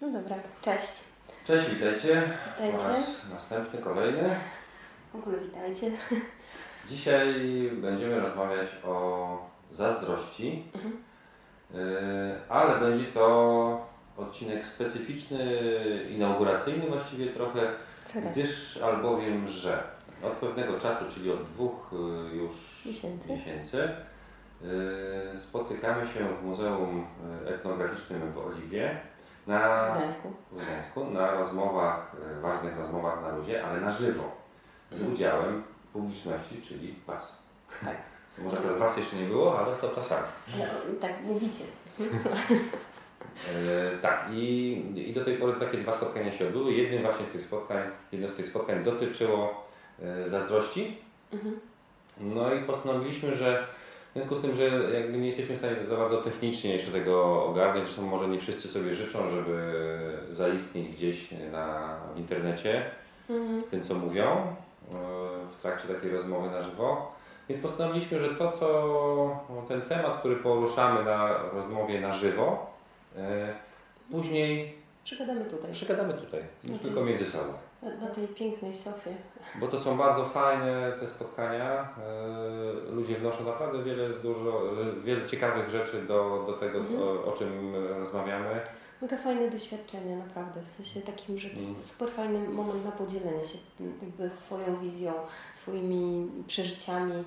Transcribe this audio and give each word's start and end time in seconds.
No 0.00 0.10
dobra, 0.12 0.36
cześć. 0.62 0.92
Cześć, 1.44 1.70
witajcie. 1.70 2.22
Witajcie. 2.52 2.78
Po 2.78 2.88
raz 2.88 3.20
następny, 3.32 3.78
kolejny. 3.80 4.22
W 5.12 5.16
ogóle 5.16 5.38
witajcie. 5.38 5.90
Dzisiaj 6.88 7.34
będziemy 7.74 8.20
rozmawiać 8.20 8.68
o 8.84 9.36
zazdrości, 9.70 10.64
Mhm. 10.74 11.04
Yy, 11.74 11.80
ale 12.48 12.80
będzie 12.80 13.04
to 13.04 13.86
odcinek 14.16 14.66
specyficzny, 14.66 15.38
inauguracyjny 16.10 16.86
właściwie 16.86 17.26
trochę, 17.26 17.60
Trochę 18.04 18.22
tak. 18.22 18.32
gdyż 18.32 18.76
albowiem, 18.76 19.48
że 19.48 19.82
od 20.24 20.32
pewnego 20.32 20.80
czasu, 20.80 21.04
czyli 21.08 21.32
od 21.32 21.44
dwóch 21.44 21.90
yy, 21.92 22.36
już 22.36 22.82
Miesięcy. 22.86 23.28
miesięcy 23.28 23.88
yy, 24.62 25.36
spotykamy 25.36 26.06
się 26.06 26.28
w 26.40 26.44
Muzeum 26.44 27.06
Etnograficznym 27.46 28.32
w 28.32 28.38
Oliwie 28.38 29.00
na 29.46 29.88
W 29.94 29.98
Gdańsku. 29.98 30.32
w 30.52 30.62
Gdańsku 30.66 31.04
na 31.04 31.30
rozmowach, 31.30 32.12
e, 32.36 32.40
ważnych 32.40 32.76
rozmowach 32.78 33.22
na 33.22 33.36
luzie, 33.36 33.64
ale 33.64 33.80
na 33.80 33.90
żywo, 33.90 34.22
z 34.90 34.94
Mhm. 34.94 35.12
udziałem 35.12 35.62
publiczności, 35.92 36.62
czyli 36.62 36.94
Was. 37.06 37.36
Tak. 37.84 37.96
Może 38.44 38.58
akurat 38.58 38.76
Was 38.78 38.96
jeszcze 38.96 39.16
nie 39.16 39.26
było, 39.28 39.58
ale 39.58 39.76
zapraszamy. 39.76 40.22
Ale, 40.54 40.64
o, 40.64 41.00
tak, 41.00 41.12
mówicie. 41.22 41.64
E, 43.54 43.98
tak, 43.98 44.26
i, 44.32 44.82
i 45.08 45.12
do 45.12 45.24
tej 45.24 45.36
pory 45.36 45.52
takie 45.60 45.78
dwa 45.78 45.92
spotkania 45.92 46.32
się 46.32 46.46
odbyły. 46.46 46.72
Jednym 46.72 47.02
właśnie 47.02 47.24
z 47.24 47.28
tych 47.28 47.42
spotkań, 47.42 47.82
jedno 48.12 48.28
z 48.28 48.34
tych 48.34 48.46
spotkań 48.46 48.84
dotyczyło 48.84 49.64
e, 50.02 50.28
zazdrości. 50.28 50.98
Mhm. 51.32 51.60
No 52.20 52.54
i 52.54 52.60
postanowiliśmy, 52.62 53.34
że 53.34 53.66
w 54.14 54.16
związku 54.16 54.36
z 54.36 54.40
tym, 54.40 54.54
że 54.54 54.64
jakby 54.94 55.18
nie 55.18 55.26
jesteśmy 55.26 55.54
w 55.54 55.58
stanie 55.58 55.76
za 55.88 55.96
bardzo 55.96 56.16
technicznie 56.22 56.72
jeszcze 56.72 56.92
tego 56.92 57.44
ogarniać, 57.46 57.84
zresztą 57.84 58.02
może 58.02 58.28
nie 58.28 58.38
wszyscy 58.38 58.68
sobie 58.68 58.94
życzą, 58.94 59.30
żeby 59.30 59.72
zaistnieć 60.30 60.88
gdzieś 60.88 61.28
na 61.52 61.96
w 62.14 62.18
internecie, 62.18 62.84
Mhm. 63.30 63.62
z 63.62 63.66
tym, 63.66 63.82
co 63.82 63.94
mówią 63.94 64.24
e, 64.24 64.46
w 65.52 65.62
trakcie 65.62 65.88
takiej 65.94 66.10
rozmowy 66.10 66.50
na 66.50 66.62
żywo. 66.62 67.12
Więc 67.48 67.62
postanowiliśmy, 67.62 68.18
że 68.18 68.28
to, 68.34 68.52
co 68.52 69.40
ten 69.68 69.82
temat, 69.82 70.18
który 70.18 70.36
poruszamy 70.36 71.04
na 71.04 71.38
rozmowie 71.52 72.00
na 72.00 72.12
żywo, 72.12 72.66
e, 73.16 73.54
później 74.10 74.74
Przygadamy 75.04 75.44
tutaj. 75.44 75.72
przegadamy 75.72 76.14
tutaj, 76.14 76.40
już 76.64 76.72
Mhm. 76.72 76.80
tylko 76.80 77.04
między 77.04 77.26
sobą. 77.26 77.52
Na, 78.00 78.06
tej 78.06 78.28
pięknej 78.28 78.74
sofie. 78.74 79.10
Bo 79.60 79.66
to 79.66 79.78
są 79.78 79.96
bardzo 79.96 80.24
fajne 80.24 80.92
te 81.00 81.06
spotkania. 81.06 81.88
e, 82.88 82.90
Ludzie 82.90 83.18
wnoszą 83.18 83.44
naprawdę 83.44 83.82
wiele, 83.82 84.10
dużo, 84.10 84.62
e, 84.82 85.00
wiele 85.04 85.26
ciekawych 85.26 85.70
rzeczy 85.70 86.02
do, 86.02 86.44
do 86.46 86.52
tego, 86.52 86.78
Mhm. 86.78 87.02
o, 87.02 87.24
o 87.24 87.32
czym 87.32 87.74
rozmawiamy. 87.98 88.60
Mega 89.02 89.16
fajne 89.16 89.50
doświadczenie, 89.50 90.16
naprawdę. 90.16 90.60
W 90.62 90.68
sensie 90.70 91.00
takim, 91.00 91.38
że 91.38 91.50
to 91.50 91.58
jest 91.58 91.82
super 91.84 92.10
fajny 92.10 92.48
moment 92.48 92.84
na 92.84 92.92
podzielenie 92.92 93.44
się 93.44 93.58
swoją 94.28 94.80
wizją, 94.80 95.12
swoimi 95.54 96.28
przeżyciami. 96.46 97.24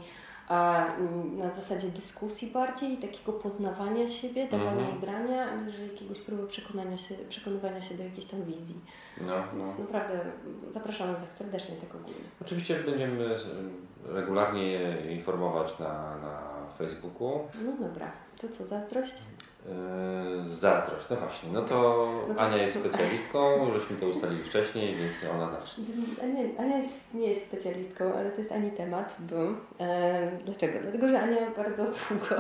A 0.48 0.86
mm, 0.96 1.38
na 1.38 1.50
zasadzie 1.50 1.88
dyskusji 1.88 2.52
bardziej, 2.52 2.98
takiego 2.98 3.34
poznawania 3.34 4.08
siebie, 4.08 4.48
dawania 4.48 4.72
Mhm. 4.72 4.98
i 4.98 5.00
brania, 5.02 5.50
aniżeli 5.52 5.92
jakiegoś 5.92 6.20
próby 6.20 6.48
przekonania 6.48 6.98
się, 6.98 7.16
przekonywania 7.30 7.82
się 7.82 7.96
do 7.96 8.04
jakiejś 8.04 8.26
tam 8.26 8.44
wizji. 8.44 8.76
No, 9.22 9.44
no. 9.54 9.66
Więc 9.66 9.80
naprawdę 9.80 10.20
zapraszamy 10.72 11.14
Was 11.18 11.38
serdecznie 11.38 11.76
tak 11.76 11.96
ogólnie. 11.96 12.22
Oczywiście 12.42 12.80
będziemy 12.80 13.36
e, 13.36 13.38
regularnie 14.14 14.98
informować 15.12 15.80
na, 15.80 16.18
na 16.18 16.40
Facebooku. 16.78 17.40
No 17.66 17.88
dobra, 17.88 18.12
to 18.42 18.48
co, 18.50 18.66
zazdrość? 18.66 19.14
Yy, 19.66 20.56
zazdrość, 20.56 21.10
no 21.10 21.16
właśnie. 21.16 21.50
No 21.52 21.62
to 21.62 22.08
No 22.28 22.36
Ania 22.42 22.58
jest 22.58 22.80
specjalistką, 22.80 23.40
żeśmy 23.74 23.96
to 23.96 24.08
ustalili 24.08 24.44
wcześniej, 24.44 24.96
więc 24.96 25.14
ona 25.36 25.50
zacznie. 25.50 25.84
Ania, 26.24 26.44
Ania 26.60 26.78
jest, 26.78 26.98
nie 27.14 27.28
jest 27.28 27.44
specjalistką, 27.46 28.14
ale 28.14 28.32
to 28.32 28.38
jest 28.38 28.52
Ani 28.52 28.72
temat. 28.72 29.16
Boom. 29.20 29.58
E, 29.80 30.32
dlaczego? 30.46 30.80
Dlatego, 30.82 31.10
że 31.10 31.22
Ania 31.22 31.38
bardzo 31.58 31.84
długo, 31.84 32.36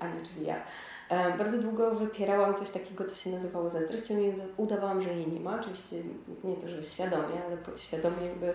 Ania, 0.00 0.20
czyli 0.24 0.46
ja, 0.46 0.56
e, 1.08 1.38
bardzo 1.38 1.58
długo 1.58 1.94
wypierałam 1.94 2.54
coś 2.54 2.70
takiego, 2.70 3.04
co 3.04 3.14
się 3.14 3.30
nazywało 3.30 3.68
zazdrością 3.68 4.18
i 4.18 4.34
udawałam, 4.56 5.02
że 5.02 5.14
jej 5.14 5.28
nie 5.28 5.40
ma. 5.40 5.60
Oczywiście 5.60 5.96
nie 6.44 6.56
to, 6.56 6.68
że 6.68 6.82
świadomie, 6.82 7.44
ale 7.46 7.56
podświadomie 7.56 8.26
jakby 8.26 8.54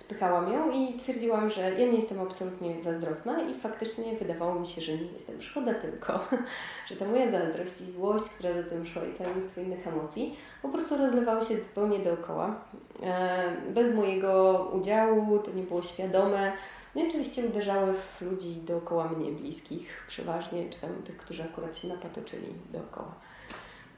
spychałam 0.00 0.52
ją 0.52 0.70
i 0.70 0.98
twierdziłam, 0.98 1.50
że 1.50 1.60
ja 1.60 1.86
nie 1.86 1.96
jestem 1.96 2.20
absolutnie 2.20 2.82
zazdrosna 2.82 3.40
i 3.40 3.54
faktycznie 3.60 4.16
wydawało 4.16 4.54
mi 4.54 4.66
się, 4.66 4.80
że 4.80 4.92
nie 4.92 5.12
jestem. 5.12 5.42
Szkoda 5.42 5.74
tylko, 5.74 6.20
że 6.88 6.96
ta 6.96 7.04
moja 7.04 7.30
zazdrość 7.30 7.80
i 7.80 7.90
złość, 7.90 8.24
która 8.24 8.54
za 8.54 8.62
tym 8.62 8.86
szła 8.86 9.02
i 9.04 9.14
całe 9.14 9.34
mnóstwo 9.34 9.60
innych 9.60 9.86
emocji, 9.86 10.36
po 10.62 10.68
prostu 10.68 10.96
rozlewały 10.96 11.42
się 11.42 11.62
zupełnie 11.62 11.98
dookoła. 11.98 12.60
E, 13.02 13.56
Bez 13.74 13.94
mojego 13.94 14.70
udziału, 14.74 15.38
to 15.38 15.50
nie 15.50 15.62
było 15.62 15.82
świadome. 15.82 16.52
No 16.94 17.02
i 17.02 17.08
oczywiście 17.08 17.46
uderzały 17.46 17.94
w 17.94 18.20
ludzi 18.22 18.56
dookoła 18.56 19.08
mnie 19.08 19.32
bliskich 19.32 20.04
przeważnie, 20.08 20.70
czy 20.70 20.80
tam 20.80 20.90
tych, 21.04 21.16
którzy 21.16 21.44
akurat 21.44 21.76
się 21.76 21.88
napatoczyli 21.88 22.54
dookoła. 22.72 23.14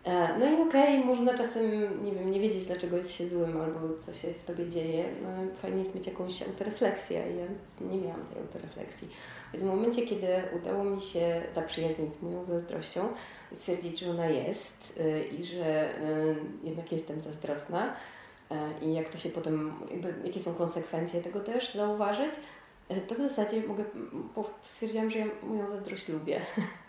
E, 0.04 0.38
No 0.38 0.50
i 0.50 0.68
okej, 0.68 1.04
można 1.04 1.34
czasem, 1.34 1.64
nie 2.04 2.12
wiem, 2.12 2.30
nie 2.30 2.40
wiedzieć 2.40 2.66
dlaczego 2.66 2.96
jest 2.96 3.12
się 3.12 3.26
złym 3.26 3.60
albo 3.60 3.98
co 3.98 4.14
się 4.14 4.34
w 4.34 4.44
Tobie 4.44 4.68
dzieje. 4.68 5.04
No, 5.22 5.28
fajnie 5.56 5.78
jest 5.78 5.94
mieć 5.94 6.06
jakąś 6.06 6.42
autorefleksję, 6.42 7.18
ja 7.18 7.44
nie 7.80 7.98
miałam 7.98 8.24
tej 8.24 8.38
autorefleksji. 8.42 9.08
Więc 9.52 9.64
w 9.64 9.66
momencie, 9.66 10.02
kiedy 10.02 10.26
udało 10.56 10.84
mi 10.84 11.00
się 11.00 11.42
zaprzyjaźnić 11.54 12.14
z 12.14 12.22
moją 12.22 12.44
zazdrością, 12.44 13.08
stwierdzić, 13.54 14.00
że 14.00 14.10
ona 14.10 14.26
jest 14.26 14.92
y, 15.00 15.24
i 15.38 15.44
że 15.44 15.98
y, 16.00 16.36
jednak 16.64 16.92
jestem 16.92 17.20
zazdrosna 17.20 17.94
y, 18.52 18.84
i 18.84 18.94
jak 18.94 19.08
to 19.08 19.19
się 19.19 19.28
potem, 19.28 19.74
jakie 20.24 20.40
są 20.40 20.54
konsekwencje 20.54 21.22
tego 21.22 21.40
też 21.40 21.74
zauważyć, 21.74 22.32
to 23.08 23.14
w 23.14 23.19
zasadzie 23.19 23.62
mogę, 23.66 23.84
stwierdziłam, 24.62 25.10
że 25.10 25.19
ja 25.19 25.26
moją 25.42 25.69
zazdrość 25.69 26.08
lubię. 26.08 26.40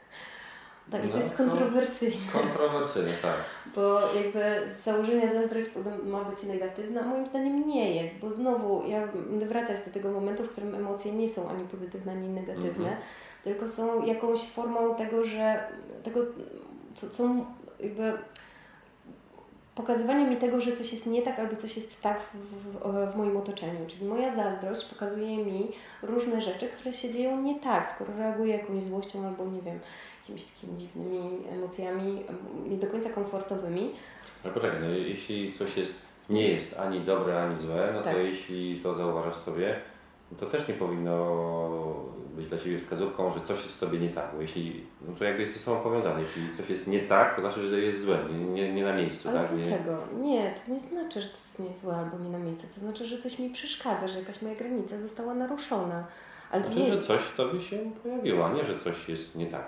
Tak, 0.92 1.06
i 1.06 1.08
to 1.10 1.18
No 1.18 1.24
jest 1.24 1.36
kontrowersyjne. 1.36 2.16
Kontrowersyjnie, 2.34 3.14
tak. 3.22 3.36
Bo 3.76 4.00
jakby 4.16 4.74
z 4.80 4.84
założenia 4.84 5.34
zazdrość 5.34 5.68
ma 6.04 6.24
być 6.24 6.44
negatywna, 6.44 7.02
a 7.02 7.06
moim 7.06 7.28
zdaniem 7.28 7.68
nie 7.68 7.96
jest, 8.04 8.16
bo 8.16 8.34
znowu 8.34 8.84
ja 8.88 9.08
będę 9.08 9.46
wracać 9.46 9.82
do 9.86 9.92
tego 9.92 10.12
momentu, 10.12 10.44
w 10.44 10.50
którym 10.50 10.76
emocje 10.76 11.12
nie 11.12 11.30
są 11.30 11.50
ani 11.50 11.68
pozytywne, 11.68 12.12
ani 12.12 12.28
negatywne, 12.30 12.70
Mhm. 12.90 12.96
tylko 13.44 13.68
są 13.68 14.06
jakąś 14.06 14.42
formą 14.50 14.96
tego, 14.96 15.24
że 15.24 15.68
tego, 16.04 16.20
co, 16.96 17.10
co 17.10 17.30
jakby 17.80 18.14
pokazywania 19.76 20.30
mi 20.30 20.38
tego, 20.38 20.62
że 20.62 20.72
coś 20.72 20.94
jest 20.94 21.06
nie 21.06 21.22
tak 21.22 21.40
albo 21.40 21.56
coś 21.56 21.76
jest 21.76 22.02
tak 22.02 22.20
w, 22.20 22.36
w, 22.68 23.12
w 23.14 23.16
moim 23.18 23.38
otoczeniu. 23.38 23.80
Czyli 23.88 24.06
moja 24.06 24.36
zazdrość 24.36 24.86
pokazuje 24.86 25.38
mi 25.46 25.72
różne 26.02 26.42
rzeczy, 26.42 26.68
które 26.68 26.94
się 26.94 27.10
dzieją 27.12 27.42
nie 27.42 27.60
tak, 27.60 27.88
skoro 27.88 28.14
reaguję 28.18 28.58
jakąś 28.58 28.84
złością 28.84 29.28
albo 29.28 29.46
nie 29.46 29.62
wiem, 29.62 29.80
jakimiś 30.22 30.44
takimi 30.46 30.78
dziwnymi 30.78 31.30
emocjami, 31.52 32.24
em, 32.30 32.70
nie 32.70 32.78
do 32.78 32.88
końca 32.88 33.10
komfortowymi. 33.10 33.92
Ale 34.44 34.54
poczekaj, 34.54 34.80
no 34.82 34.90
jeśli 34.90 35.52
coś 35.54 35.78
jest, 35.78 35.94
nie 36.30 36.48
jest 36.48 36.80
ani 36.80 37.00
dobre, 37.02 37.44
ani 37.44 37.60
złe, 37.60 37.90
no 37.94 38.02
Tak. 38.02 38.14
to 38.14 38.20
jeśli 38.20 38.80
to 38.84 38.94
zauważasz 38.94 39.36
sobie, 39.36 39.80
no 40.32 40.38
to 40.38 40.46
też 40.46 40.68
nie 40.68 40.74
powinno 40.74 41.16
być 42.34 42.48
dla 42.48 42.58
Ciebie 42.58 42.80
wskazówką, 42.80 43.32
że 43.32 43.40
coś 43.40 43.64
jest 43.64 43.76
w 43.76 43.80
Tobie 43.80 44.00
nie 44.00 44.10
tak. 44.10 44.30
Bo 44.36 44.42
jeśli, 44.42 44.84
no 45.08 45.16
to 45.16 45.24
jakby 45.24 45.42
jest 45.42 45.54
ze 45.54 45.60
sobą 45.60 45.82
powiązane. 45.82 46.22
Jeśli 46.22 46.58
coś 46.58 46.70
jest 46.70 46.88
nie 46.88 47.00
tak, 47.00 47.36
to 47.36 47.42
znaczy, 47.42 47.68
że 47.68 47.80
jest 47.80 48.02
złe, 48.02 48.18
nie, 48.32 48.46
nie, 48.46 48.74
nie 48.74 48.84
na 48.84 48.94
miejscu, 48.94 49.30
Ale 49.30 49.40
tak? 49.40 49.58
Nie, 49.58 49.64
dlaczego? 49.64 49.98
Nie, 50.22 50.54
to 50.66 50.72
nie 50.74 50.80
znaczy, 50.80 51.22
że 51.22 51.28
to 51.28 51.36
jest 51.36 51.60
nie 51.60 51.74
złe 51.76 51.96
albo 51.96 52.18
nie 52.18 52.30
na 52.30 52.40
miejscu. 52.40 52.68
To 52.74 52.80
znaczy, 52.80 53.06
że 53.06 53.18
coś 53.18 53.40
mi 53.40 53.50
przeszkadza, 53.50 54.08
że 54.08 54.20
jakaś 54.20 54.42
moja 54.42 54.56
granica 54.56 54.98
została 55.00 55.34
naruszona. 55.34 56.08
Ale 56.52 56.64
znaczy, 56.64 56.80
nie 56.80 56.88
że 56.88 57.02
coś 57.02 57.22
w 57.22 57.36
Tobie 57.36 57.60
się 57.62 57.92
pojawiło, 58.04 58.46
a 58.46 58.54
nie, 58.54 58.64
że 58.64 58.80
coś 58.80 59.10
jest 59.10 59.36
nie 59.36 59.46
tak. 59.48 59.66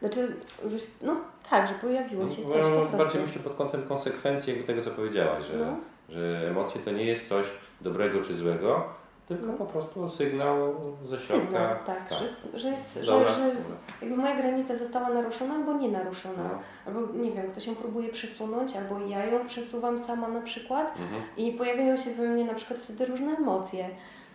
Znaczy, 0.00 0.36
wiesz, 0.64 0.86
no 1.02 1.16
tak, 1.50 1.68
że 1.68 1.74
pojawiło 1.74 2.28
się 2.28 2.42
No, 2.42 2.48
coś 2.50 2.62
no, 2.62 2.70
po 2.70 2.76
prostu. 2.76 2.96
Bardziej 2.96 3.22
myślę 3.22 3.42
pod 3.42 3.54
kątem 3.54 3.82
konsekwencji 3.82 4.50
jakby 4.52 4.66
tego, 4.66 4.82
co 4.82 4.90
powiedziałaś, 4.90 5.44
że, 5.46 5.56
No. 5.58 5.76
że 6.08 6.48
emocje 6.50 6.80
to 6.80 6.90
nie 6.90 7.04
jest 7.04 7.28
coś 7.28 7.46
dobrego 7.80 8.20
czy 8.20 8.34
złego, 8.34 8.84
tylko 9.34 9.52
No. 9.52 9.58
po 9.58 9.64
prostu 9.64 10.08
sygnał 10.08 10.74
ze 11.08 11.18
środka. 11.18 11.44
Sygnał, 11.44 11.68
tak, 11.86 12.08
Że, 12.52 12.58
że 12.58 12.68
jest, 12.68 12.94
że, 12.94 13.04
że 13.04 13.56
jakby 14.02 14.16
moja 14.16 14.36
granica 14.36 14.76
została 14.76 15.08
naruszona 15.10 15.54
albo 15.54 15.72
nie 15.74 15.88
naruszona. 15.88 16.42
No. 16.52 16.58
Albo 16.86 17.12
nie 17.12 17.30
wiem, 17.32 17.50
ktoś 17.50 17.66
ją 17.66 17.74
próbuje 17.74 18.08
przesunąć, 18.08 18.76
albo 18.76 19.06
ja 19.06 19.26
ją 19.26 19.46
przesuwam 19.46 19.98
sama 19.98 20.28
na 20.28 20.40
przykład 20.40 20.98
Mhm. 21.00 21.22
i 21.36 21.52
pojawiają 21.52 21.96
się 21.96 22.10
we 22.14 22.22
mnie 22.28 22.44
na 22.44 22.54
przykład 22.54 22.78
wtedy 22.78 23.06
różne 23.06 23.32
emocje. 23.36 23.88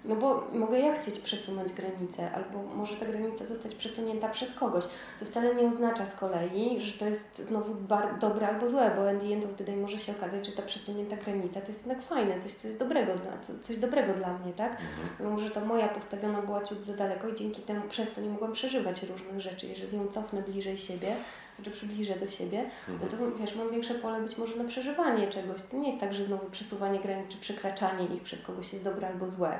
No 0.07 0.15
bo 0.15 0.48
mogę 0.54 0.80
ja 0.80 0.94
chcieć 0.95 1.19
przesunąć 1.19 1.74
granicę, 1.74 2.31
albo 2.31 2.63
może 2.75 2.95
ta 2.95 3.06
granica 3.06 3.45
zostać 3.45 3.75
przesunięta 3.75 4.30
przez 4.30 4.54
kogoś. 4.54 4.83
To 5.19 5.25
wcale 5.25 5.56
nie 5.56 5.68
oznacza 5.68 6.06
z 6.06 6.15
kolei, 6.15 6.81
że 6.81 6.94
to 6.98 7.06
jest 7.06 7.38
znowu 7.45 7.75
bar- 7.75 8.19
dobre 8.19 8.48
albo 8.48 8.69
złe, 8.69 8.92
bo 8.95 9.09
at 9.09 9.19
the 9.19 9.25
end 9.25 9.45
of 9.45 9.51
the 9.57 9.63
day 9.63 9.77
może 9.77 10.00
się 10.00 10.12
okazać, 10.12 10.45
że 10.45 10.51
ta 10.51 10.62
przesunięta 10.62 11.15
granica 11.15 11.62
to 11.62 11.68
jest 11.68 11.86
jednak 11.88 12.04
fajne, 12.06 12.42
coś, 12.42 12.54
co 12.54 12.68
jest 12.68 12.80
dobrego 12.80 13.15
dla, 13.15 13.38
co- 13.42 13.59
coś 13.62 13.77
dobrego 13.77 14.13
dla 14.13 14.33
mnie, 14.38 14.54
tak? 14.54 14.71
Mhm. 14.71 14.88
Mimo, 15.19 15.39
że 15.39 15.50
ta 15.50 15.65
moja 15.65 15.88
postawiona 15.88 16.42
była 16.42 16.63
ciut 16.63 16.83
za 16.83 16.94
daleko 16.94 17.27
i 17.27 17.36
dzięki 17.36 17.62
temu 17.62 17.81
przez 17.89 18.12
to 18.12 18.21
nie 18.21 18.30
mogłam 18.30 18.51
przeżywać 18.51 19.04
różnych 19.04 19.42
rzeczy. 19.42 19.68
Jeżeli 19.68 19.98
ją 19.98 20.07
cofnę 20.07 20.42
bliżej 20.42 20.77
siebie, 20.77 21.15
czy 21.63 21.71
przybliżę 21.71 22.13
do 22.15 22.27
siebie, 22.27 22.65
no 23.01 23.07
to 23.07 23.18
wiesz, 23.39 23.56
mam 23.56 23.71
większe 23.71 23.95
pole 23.95 24.21
być 24.21 24.38
może 24.38 24.56
na 24.56 24.63
przeżywanie 24.63 25.27
czegoś. 25.27 25.62
To 25.62 25.77
nie 25.77 25.88
jest 25.88 26.00
tak, 26.00 26.13
że 26.13 26.24
znowu 26.24 26.50
przesuwanie 26.50 27.00
granic 27.00 27.27
czy 27.27 27.38
przekraczanie 27.38 28.06
ich 28.06 28.21
przez 28.24 28.42
kogoś 28.42 28.74
jest 28.74 28.83
dobre 28.86 29.07
albo 29.07 29.30
złe. 29.30 29.59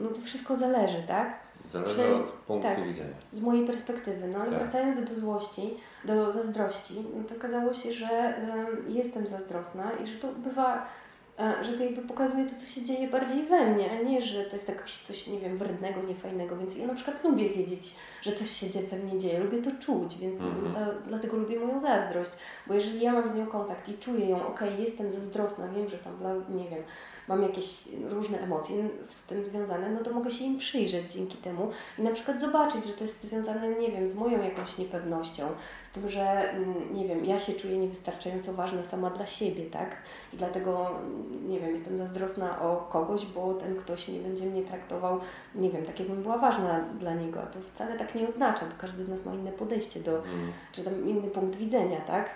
No 0.00 0.08
to 0.08 0.20
wszystko 0.20 0.56
zależy, 0.56 1.02
tak? 1.02 1.34
Zależy 1.66 2.14
od 2.14 2.30
punktu 2.30 2.68
tak, 2.68 2.84
widzenia. 2.84 3.14
Z 3.32 3.40
mojej 3.40 3.66
perspektywy. 3.66 4.28
No 4.28 4.38
ale 4.38 4.50
tak. 4.50 4.58
wracając 4.58 5.10
do 5.10 5.14
złości, 5.20 5.76
do 6.04 6.32
zazdrości, 6.32 7.06
no 7.16 7.24
to 7.24 7.34
okazało 7.34 7.74
się, 7.74 7.92
że 7.92 8.38
y, 8.88 8.92
jestem 8.92 9.26
zazdrosna 9.26 9.92
i 10.02 10.06
że 10.06 10.18
to 10.18 10.32
bywa 10.32 10.86
że 11.62 11.72
to 11.72 11.84
jakby 11.84 12.02
pokazuje 12.02 12.46
to, 12.46 12.54
co 12.54 12.66
się 12.66 12.82
dzieje 12.82 13.08
bardziej 13.08 13.42
we 13.42 13.66
mnie, 13.66 13.90
a 13.90 14.02
nie, 14.02 14.22
że 14.22 14.44
to 14.44 14.56
jest 14.56 14.68
jakoś 14.68 14.96
coś, 14.96 15.26
nie 15.26 15.40
wiem, 15.40 15.56
wrednego, 15.56 16.02
niefajnego, 16.02 16.56
więc 16.56 16.76
ja 16.76 16.86
na 16.86 16.94
przykład 16.94 17.24
lubię 17.24 17.50
wiedzieć, 17.50 17.94
że 18.22 18.32
coś 18.32 18.50
się 18.50 18.66
we 18.90 18.96
mnie 18.96 19.18
dzieje, 19.18 19.38
lubię 19.38 19.62
to 19.62 19.70
czuć, 19.80 20.18
więc 20.18 20.40
mm 20.40 20.54
-hmm. 20.54 20.74
to, 20.74 20.80
dlatego 21.08 21.36
lubię 21.36 21.60
moją 21.60 21.80
zazdrość, 21.80 22.30
bo 22.66 22.74
jeżeli 22.74 23.00
ja 23.00 23.12
mam 23.12 23.28
z 23.28 23.34
nią 23.34 23.46
kontakt 23.46 23.88
i 23.88 23.94
czuję 23.94 24.26
ją, 24.26 24.36
okej, 24.36 24.68
okay, 24.68 24.82
jestem 24.82 25.12
zazdrosna, 25.12 25.68
wiem, 25.68 25.88
że 25.88 25.98
tam, 25.98 26.44
nie 26.48 26.68
wiem, 26.68 26.82
mam 27.28 27.42
jakieś 27.42 27.84
różne 28.08 28.40
emocje 28.40 28.88
z 29.06 29.22
tym 29.22 29.44
związane, 29.44 29.90
no 29.90 30.00
to 30.00 30.12
mogę 30.12 30.30
się 30.30 30.44
im 30.44 30.58
przyjrzeć 30.58 31.12
dzięki 31.12 31.38
temu 31.38 31.70
i 31.98 32.02
na 32.02 32.10
przykład 32.10 32.40
zobaczyć, 32.40 32.84
że 32.84 32.92
to 32.92 33.04
jest 33.04 33.22
związane, 33.22 33.68
nie 33.68 33.90
wiem, 33.90 34.08
z 34.08 34.14
moją 34.14 34.42
jakąś 34.42 34.78
niepewnością, 34.78 35.48
z 35.84 35.90
tym, 35.90 36.08
że, 36.08 36.50
mm, 36.50 36.94
nie 36.94 37.08
wiem, 37.08 37.24
ja 37.24 37.38
się 37.38 37.52
czuję 37.52 37.78
niewystarczająco 37.78 38.52
ważna 38.52 38.82
sama 38.82 39.10
dla 39.10 39.26
siebie, 39.26 39.66
tak? 39.66 39.96
I 40.32 40.36
dlatego, 40.36 41.00
nie 41.48 41.60
wiem, 41.60 41.70
jestem 41.70 41.96
zazdrosna 41.96 42.62
o 42.62 42.76
kogoś, 42.76 43.26
bo 43.26 43.54
ten 43.54 43.76
ktoś 43.76 44.08
nie 44.08 44.18
będzie 44.18 44.46
mnie 44.46 44.62
traktował, 44.62 45.20
nie 45.54 45.70
wiem, 45.70 45.84
tak 45.84 45.98
jakbym 45.98 46.22
była 46.22 46.38
ważna 46.38 46.84
dla 46.98 47.14
niego. 47.14 47.40
To 47.52 47.60
wcale 47.60 47.96
tak 47.96 48.14
nie 48.14 48.28
oznacza, 48.28 48.66
bo 48.66 48.72
każdy 48.78 49.04
z 49.04 49.08
nas 49.08 49.24
ma 49.24 49.34
inne 49.34 49.52
podejście 49.52 50.00
do, 50.00 50.10
mm. 50.10 50.52
czy 50.72 50.82
tam 50.82 51.08
inny 51.08 51.30
punkt 51.30 51.56
widzenia, 51.56 52.00
tak? 52.00 52.30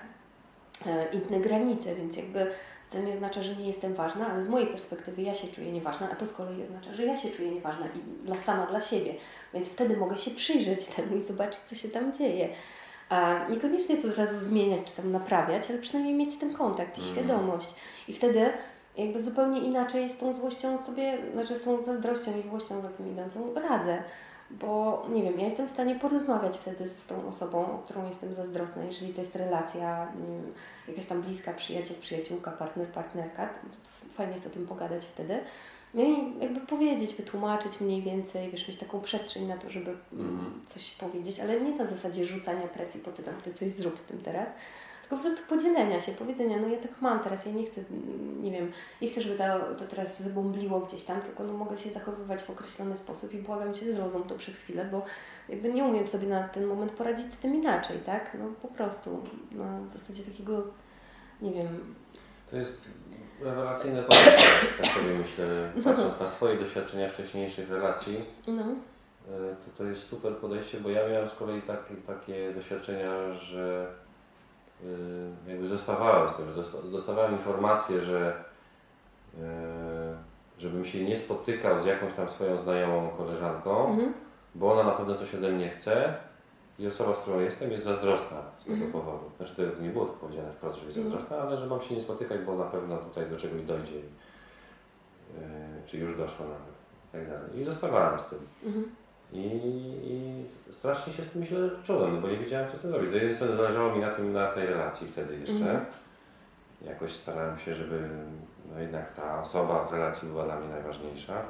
E, 0.86 1.06
inne 1.12 1.40
granice, 1.40 1.94
więc 1.94 2.16
jakby 2.16 2.46
wcale 2.84 3.04
nie 3.04 3.12
oznacza, 3.12 3.42
że 3.42 3.56
nie 3.56 3.66
jestem 3.66 3.94
ważna, 3.94 4.28
ale 4.28 4.42
z 4.42 4.48
mojej 4.48 4.68
perspektywy 4.68 5.22
ja 5.22 5.34
się 5.34 5.48
czuję 5.48 5.72
nieważna, 5.72 6.10
a 6.10 6.14
to 6.14 6.26
z 6.26 6.32
kolei 6.32 6.62
oznacza, 6.62 6.94
że 6.94 7.04
ja 7.04 7.16
się 7.16 7.30
czuję 7.30 7.50
nieważna 7.50 7.86
i 7.86 8.24
dla, 8.26 8.36
sama 8.36 8.66
dla 8.66 8.80
siebie, 8.80 9.14
więc 9.54 9.68
wtedy 9.68 9.96
mogę 9.96 10.18
się 10.18 10.30
przyjrzeć 10.30 10.84
temu 10.84 11.16
i 11.16 11.22
zobaczyć, 11.22 11.60
co 11.60 11.74
się 11.74 11.88
tam 11.88 12.12
dzieje. 12.12 12.48
A 13.08 13.48
niekoniecznie 13.50 13.96
to 13.96 14.08
od 14.08 14.18
razu 14.18 14.38
zmieniać 14.38 14.80
czy 14.84 14.96
tam 14.96 15.12
naprawiać, 15.12 15.70
ale 15.70 15.78
przynajmniej 15.78 16.14
mieć 16.14 16.36
ten 16.36 16.54
kontakt 16.54 16.98
i 16.98 17.02
mm. 17.02 17.14
świadomość. 17.14 17.74
I 18.08 18.14
wtedy 18.14 18.52
jakby 18.96 19.20
zupełnie 19.20 19.60
inaczej 19.60 20.02
jest 20.02 20.20
tą 20.20 20.34
złością 20.34 20.82
sobie, 20.82 21.18
znaczy 21.32 21.56
z 21.56 21.64
tą 21.64 21.82
zazdrością 21.82 22.38
i 22.38 22.42
złością 22.42 22.80
za 22.80 22.88
tym 22.88 23.12
idącą 23.12 23.54
radzę 23.54 24.02
bo 24.50 25.02
nie 25.08 25.22
wiem, 25.22 25.38
ja 25.38 25.44
jestem 25.44 25.68
w 25.68 25.70
stanie 25.70 25.94
porozmawiać 25.94 26.58
wtedy 26.58 26.88
z 26.88 27.06
tą 27.06 27.28
osobą, 27.28 27.74
o 27.74 27.78
którą 27.78 28.08
jestem 28.08 28.34
zazdrosna, 28.34 28.84
jeżeli 28.84 29.14
to 29.14 29.20
jest 29.20 29.36
relacja, 29.36 30.12
wiem, 30.14 30.52
jakaś 30.88 31.06
tam 31.06 31.22
bliska 31.22 31.52
przyjaciel, 31.52 31.96
przyjaciółka, 32.00 32.50
partner, 32.50 32.86
partnerka, 32.88 33.48
fajnie 34.10 34.32
jest 34.32 34.46
o 34.46 34.50
tym 34.50 34.66
pogadać 34.66 35.06
wtedy. 35.06 35.40
No 35.94 36.02
i 36.02 36.40
jakby 36.40 36.60
powiedzieć, 36.60 37.14
wytłumaczyć 37.14 37.80
mniej 37.80 38.02
więcej, 38.02 38.50
wiesz, 38.50 38.68
mieć 38.68 38.76
taką 38.76 39.00
przestrzeń 39.00 39.46
na 39.46 39.56
to, 39.56 39.70
żeby 39.70 39.96
mm. 40.12 40.60
coś 40.66 40.90
powiedzieć, 40.90 41.40
ale 41.40 41.60
nie 41.60 41.76
na 41.76 41.86
zasadzie 41.86 42.24
rzucania 42.24 42.68
presji 42.68 43.00
po 43.00 43.12
tytuł, 43.12 43.32
ty 43.42 43.52
coś 43.52 43.72
zrób 43.72 43.98
z 43.98 44.02
tym 44.02 44.18
teraz, 44.18 44.48
tylko 45.08 45.16
po 45.16 45.22
prostu 45.30 45.48
podzielenia 45.48 46.00
się, 46.00 46.12
powiedzenia, 46.12 46.56
no 46.60 46.68
ja 46.68 46.78
tak 46.78 46.90
mam 47.00 47.20
teraz, 47.20 47.46
ja 47.46 47.52
nie 47.52 47.66
chcę, 47.66 47.80
nie 48.42 48.50
wiem, 48.52 48.72
nie 49.02 49.08
chcę, 49.08 49.20
żeby 49.20 49.36
to, 49.36 49.74
to 49.78 49.84
teraz 49.84 50.22
wybombliło 50.22 50.80
gdzieś 50.80 51.02
tam, 51.02 51.22
tylko 51.22 51.44
no 51.44 51.52
mogę 51.52 51.76
się 51.76 51.90
zachowywać 51.90 52.42
w 52.42 52.50
określony 52.50 52.96
sposób 52.96 53.34
i 53.34 53.38
błagam 53.38 53.74
Cię 53.74 53.94
zrozum 53.94 54.24
to 54.24 54.34
przez 54.34 54.56
chwilę, 54.56 54.88
bo 54.92 55.02
jakby 55.48 55.72
nie 55.72 55.84
umiem 55.84 56.06
sobie 56.06 56.26
na 56.26 56.48
ten 56.48 56.66
moment 56.66 56.92
poradzić 56.92 57.32
z 57.32 57.38
tym 57.38 57.54
inaczej, 57.54 57.98
tak? 57.98 58.36
No 58.40 58.48
po 58.62 58.68
prostu, 58.68 59.22
na 59.52 59.88
zasadzie 59.88 60.22
takiego, 60.22 60.62
nie 61.42 61.52
wiem... 61.52 61.94
To 62.50 62.56
jest 62.56 62.88
rewelacyjne 63.40 64.02
podejście, 64.02 64.66
tak 64.76 64.86
sobie 64.86 65.18
myślę, 65.18 65.46
no. 65.76 65.82
patrząc 65.82 66.14
no. 66.14 66.24
na 66.24 66.30
swoje 66.30 66.56
doświadczenia 66.56 67.08
wcześniejszych 67.08 67.70
relacji. 67.70 68.24
No. 68.46 68.62
E, 68.62 69.56
to, 69.56 69.78
to 69.78 69.84
jest 69.84 70.02
super 70.02 70.36
podejście, 70.36 70.80
bo 70.80 70.90
ja 70.90 71.08
miałem 71.08 71.28
z 71.28 71.32
kolei 71.32 71.62
takie, 71.62 71.94
takie 71.94 72.54
doświadczenia, 72.54 73.34
że 73.34 73.94
jakby 75.46 75.66
zostawałem 75.66 76.28
z 76.28 76.34
tym, 76.34 76.48
że 76.48 76.90
dostawałem 76.90 77.32
informację, 77.32 78.00
że 78.00 78.44
y, 79.34 79.38
żebym 80.58 80.84
się 80.84 81.04
nie 81.04 81.16
spotykał 81.16 81.80
z 81.80 81.84
jakąś 81.84 82.14
tam 82.14 82.28
swoją 82.28 82.58
znajomą 82.58 83.08
koleżanką, 83.08 83.88
mhm. 83.88 84.12
bo 84.54 84.72
ona 84.72 84.82
na 84.82 84.90
pewno 84.90 85.14
coś 85.14 85.34
ode 85.34 85.48
mnie 85.48 85.68
chce 85.68 86.14
i 86.78 86.86
osoba, 86.86 87.14
z 87.14 87.18
którą 87.18 87.40
jestem 87.40 87.70
jest 87.70 87.84
zazdrosna 87.84 88.42
z 88.58 88.64
tego 88.64 88.74
mhm. 88.74 88.92
powodu. 88.92 89.30
Znaczy 89.36 89.54
to 89.56 89.82
nie 89.82 89.88
było 89.88 90.04
to 90.04 90.12
powiedziane 90.12 90.52
wprost, 90.52 90.78
że 90.78 90.86
jest 90.86 90.98
mhm. 90.98 91.12
zazdrosna, 91.12 91.46
ale 91.46 91.56
że 91.56 91.66
mam 91.66 91.80
się 91.80 91.94
nie 91.94 92.00
spotykać, 92.00 92.40
bo 92.40 92.56
na 92.56 92.64
pewno 92.64 92.96
tutaj 92.96 93.30
do 93.30 93.36
czegoś 93.36 93.62
dojdzie. 93.62 93.94
Yy, 93.94 94.02
czy 95.86 95.98
już 95.98 96.16
doszło 96.16 96.46
nawet. 96.46 96.74
I 97.08 97.12
tak 97.12 97.28
dalej. 97.28 97.60
I 97.60 97.64
zostawałem 97.64 98.20
z 98.20 98.24
tym. 98.24 98.38
Mhm. 98.64 98.90
I, 99.32 99.46
I, 100.04 100.44
strasznie 100.72 101.12
się 101.12 101.22
z 101.22 101.28
tym 101.28 101.44
źle 101.44 101.70
czułem, 101.84 102.20
bo 102.20 102.28
nie 102.28 102.36
wiedziałem 102.36 102.70
co 102.70 102.76
z 102.76 102.80
tym 102.80 102.90
zrobić. 102.90 103.10
Z 103.10 103.14
jednej 103.14 103.34
strony 103.34 103.56
zależało 103.56 103.94
mi 103.94 104.00
na 104.00 104.10
tym, 104.10 104.32
na 104.32 104.46
tej 104.46 104.66
relacji 104.66 105.06
wtedy 105.08 105.38
jeszcze. 105.38 105.54
Mhm. 105.54 105.84
Jakoś 106.82 107.12
starałem 107.12 107.58
się, 107.58 107.74
żeby 107.74 108.08
no 108.72 108.80
jednak 108.80 109.14
ta 109.14 109.42
osoba 109.42 109.84
w 109.84 109.92
relacji 109.92 110.28
była 110.28 110.44
dla 110.44 110.60
mnie 110.60 110.68
najważniejsza. 110.68 111.42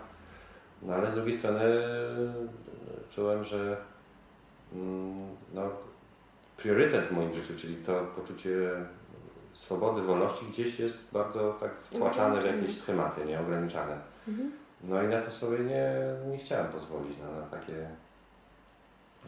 No 0.83 0.95
ale 0.95 1.11
z 1.11 1.15
drugiej 1.15 1.39
strony 1.39 1.61
czułem, 3.11 3.45
że 3.45 3.77
mm, 4.73 5.29
no, 5.55 5.71
priorytet 6.57 7.05
w 7.05 7.13
moim 7.13 7.33
życiu, 7.33 7.53
czyli 7.57 7.77
to 7.77 8.01
poczucie 8.17 8.51
swobody, 9.53 10.03
wolności 10.03 10.47
gdzieś 10.47 10.79
jest 10.79 11.13
bardzo 11.13 11.53
tak 11.61 11.71
wtłaczane 11.83 12.41
w 12.41 12.45
jakieś 12.45 12.77
schematy, 12.77 13.25
nieograniczane. 13.25 13.99
Mhm. 14.29 14.53
No 14.89 15.03
i 15.03 15.09
na 15.09 15.23
to 15.23 15.31
sobie 15.31 15.59
nie, 15.59 15.93
nie 16.31 16.39
chciałem 16.39 16.73
pozwolić, 16.73 17.19
na, 17.19 17.41
na 17.41 17.47
takie 17.47 17.89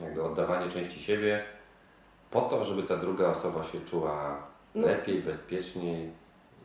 jakby 0.02 0.22
oddawanie 0.22 0.70
części 0.70 1.00
siebie 1.00 1.42
po 2.30 2.40
to, 2.40 2.64
żeby 2.64 2.82
ta 2.82 2.96
druga 2.96 3.28
osoba 3.28 3.64
się 3.64 3.80
czuła 3.80 4.42
no. 4.74 4.86
lepiej, 4.86 5.22
bezpieczniej 5.22 6.10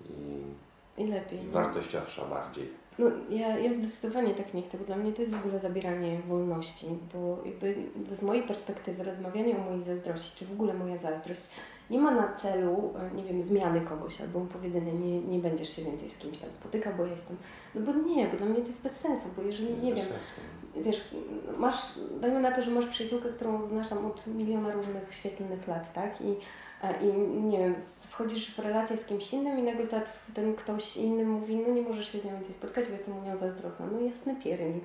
i, 0.09 1.01
I 1.01 1.07
lepiej. 1.07 1.39
I 1.39 1.45
no. 1.45 1.51
wartościowsza 1.51 2.25
bardziej. 2.25 2.81
No 2.99 3.11
ja, 3.29 3.59
ja 3.59 3.73
zdecydowanie 3.73 4.33
tak 4.33 4.53
nie 4.53 4.61
chcę, 4.61 4.77
bo 4.77 4.85
dla 4.85 4.95
mnie 4.95 5.13
to 5.13 5.21
jest 5.21 5.33
w 5.33 5.39
ogóle 5.39 5.59
zabieranie 5.59 6.19
wolności, 6.27 6.85
bo 7.13 7.37
jakby 7.45 7.75
z 8.15 8.21
mojej 8.21 8.43
perspektywy 8.43 9.03
rozmawianie 9.03 9.57
o 9.57 9.59
mojej 9.59 9.81
zazdrości, 9.81 10.31
czy 10.35 10.45
w 10.45 10.51
ogóle 10.51 10.73
moja 10.73 10.97
zazdrość 10.97 11.49
nie 11.91 11.99
ma 11.99 12.11
na 12.11 12.33
celu, 12.33 12.93
e, 12.97 13.15
nie 13.15 13.23
wiem, 13.23 13.41
zmiany 13.41 13.81
kogoś 13.81 14.21
albo 14.21 14.39
powiedzenia, 14.39 14.93
nie, 14.93 15.21
nie 15.21 15.39
będziesz 15.39 15.75
się 15.75 15.81
więcej 15.81 16.09
z 16.09 16.15
kimś 16.15 16.37
tam 16.37 16.53
spotykał, 16.53 16.93
bo 16.97 17.05
ja 17.05 17.11
jestem. 17.11 17.37
No 17.75 17.81
bo 17.81 17.93
nie, 17.93 18.27
bo 18.27 18.37
dla 18.37 18.45
mnie 18.45 18.61
to 18.61 18.67
jest 18.67 18.81
bez 18.81 18.95
sensu, 18.95 19.29
bo 19.37 19.41
jeżeli, 19.41 19.73
nie 19.73 19.93
wiem, 19.93 20.05
sensu. 20.05 20.85
wiesz, 20.85 21.15
masz, 21.57 21.99
dajmy 22.21 22.39
na 22.39 22.51
to, 22.51 22.61
że 22.61 22.71
masz 22.71 22.85
przyjaciółkę, 22.87 23.29
którą 23.29 23.65
znasz 23.65 23.89
tam 23.89 24.05
od 24.05 24.27
miliona 24.27 24.71
różnych 24.71 25.13
świetlnych 25.13 25.67
lat, 25.67 25.93
tak? 25.93 26.21
I, 26.21 26.35
e, 26.83 27.07
i 27.07 27.13
nie 27.41 27.57
wiem, 27.57 27.75
wchodzisz 28.09 28.55
w 28.55 28.59
relację 28.59 28.97
z 28.97 29.05
kimś 29.05 29.33
innym 29.33 29.59
i 29.59 29.63
nagle 29.63 29.87
ten 30.33 30.55
ktoś 30.55 30.97
inny 30.97 31.25
mówi, 31.25 31.55
no 31.55 31.73
nie 31.73 31.81
możesz 31.81 32.11
się 32.11 32.19
z 32.19 32.25
nią 32.25 32.31
więcej 32.31 32.53
spotkać, 32.53 32.85
bo 32.85 32.91
jestem 32.91 33.17
u 33.17 33.21
nią 33.21 33.37
zazdrosna. 33.37 33.85
No 33.91 33.99
jasny 33.99 34.35
piernik 34.35 34.83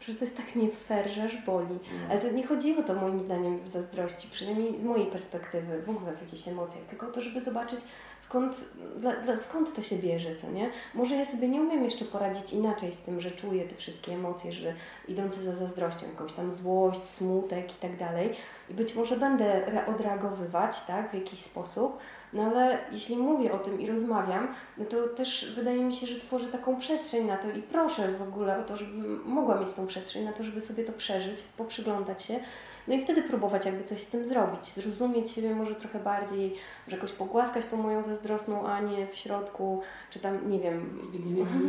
że 0.00 0.14
to 0.14 0.24
jest 0.24 0.36
tak 0.36 0.56
nie 0.56 0.70
fair, 0.70 1.08
że 1.10 1.22
aż 1.24 1.36
boli. 1.36 1.74
No. 1.74 2.10
Ale 2.10 2.20
to 2.20 2.30
nie 2.30 2.46
chodzi 2.46 2.78
o 2.78 2.82
to 2.82 2.94
moim 2.94 3.20
zdaniem 3.20 3.58
w 3.58 3.68
zazdrości, 3.68 4.28
przynajmniej 4.30 4.80
z 4.80 4.84
mojej 4.84 5.06
perspektywy, 5.06 5.82
w 5.82 5.90
ogóle 5.90 6.16
w 6.16 6.20
jakichś 6.20 6.48
emocjach, 6.48 6.84
tylko 6.84 7.08
o 7.08 7.10
to, 7.10 7.20
żeby 7.20 7.40
zobaczyć 7.40 7.80
skąd, 8.18 8.56
dla, 8.96 9.16
dla, 9.16 9.36
skąd 9.36 9.74
to 9.74 9.82
się 9.82 9.96
bierze, 9.96 10.34
co 10.34 10.50
nie? 10.50 10.70
Może 10.94 11.16
ja 11.16 11.24
sobie 11.24 11.48
nie 11.48 11.60
umiem 11.60 11.84
jeszcze 11.84 12.04
poradzić 12.04 12.52
inaczej 12.52 12.92
z 12.92 13.00
tym, 13.00 13.20
że 13.20 13.30
czuję 13.30 13.64
te 13.64 13.76
wszystkie 13.76 14.12
emocje, 14.12 14.52
że 14.52 14.74
idące 15.08 15.42
za 15.42 15.52
zazdrością, 15.52 16.06
jakąś 16.06 16.32
tam 16.32 16.52
złość, 16.52 17.04
smutek 17.04 17.72
i 17.72 17.76
tak 17.76 17.96
dalej. 17.96 18.30
I 18.70 18.74
być 18.74 18.94
może 18.94 19.16
będę 19.16 19.62
odreagowywać, 19.86 20.80
tak, 20.80 21.10
w 21.10 21.14
jakiś 21.14 21.38
sposób, 21.38 21.98
no 22.32 22.42
ale 22.42 22.78
jeśli 22.92 23.16
mówię 23.16 23.52
o 23.52 23.58
tym 23.58 23.80
i 23.80 23.86
rozmawiam, 23.86 24.48
no 24.78 24.84
to 24.84 25.08
też 25.08 25.52
wydaje 25.56 25.84
mi 25.84 25.94
się, 25.94 26.06
że 26.06 26.20
tworzę 26.20 26.46
taką 26.46 26.76
przestrzeń 26.76 27.26
na 27.26 27.36
to 27.36 27.50
i 27.50 27.62
proszę 27.62 28.12
w 28.12 28.22
ogóle 28.22 28.58
o 28.58 28.62
to, 28.62 28.76
żebym 28.76 29.22
mogła 29.24 29.60
mieć 29.60 29.72
tą 29.72 29.86
przestrzeń 29.86 30.24
na 30.24 30.32
to, 30.32 30.42
żeby 30.42 30.60
sobie 30.60 30.84
to 30.84 30.92
przeżyć, 30.92 31.42
poprzyglądać 31.56 32.22
się, 32.22 32.40
no 32.88 32.94
i 32.94 33.02
wtedy 33.02 33.22
próbować 33.22 33.66
jakby 33.66 33.84
coś 33.84 34.00
z 34.00 34.06
tym 34.06 34.26
zrobić, 34.26 34.66
zrozumieć 34.66 35.30
siebie 35.30 35.54
może 35.54 35.74
trochę 35.74 36.00
bardziej, 36.00 36.54
że 36.88 36.96
jakoś 36.96 37.12
pogłaskać 37.12 37.66
tą 37.66 37.76
moją 37.76 38.02
zazdrosną 38.02 38.66
Anię 38.66 39.06
w 39.06 39.14
środku, 39.14 39.80
czy 40.10 40.20
tam, 40.20 40.50
nie 40.50 40.58
wiem, 40.58 41.00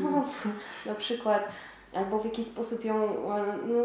na 0.86 0.96
przykład, 0.96 1.50
albo 1.94 2.20
w 2.20 2.26
jakiś 2.26 2.46
sposób 2.46 2.86
ją, 2.86 2.96
e, 3.36 3.58
no, 3.68 3.84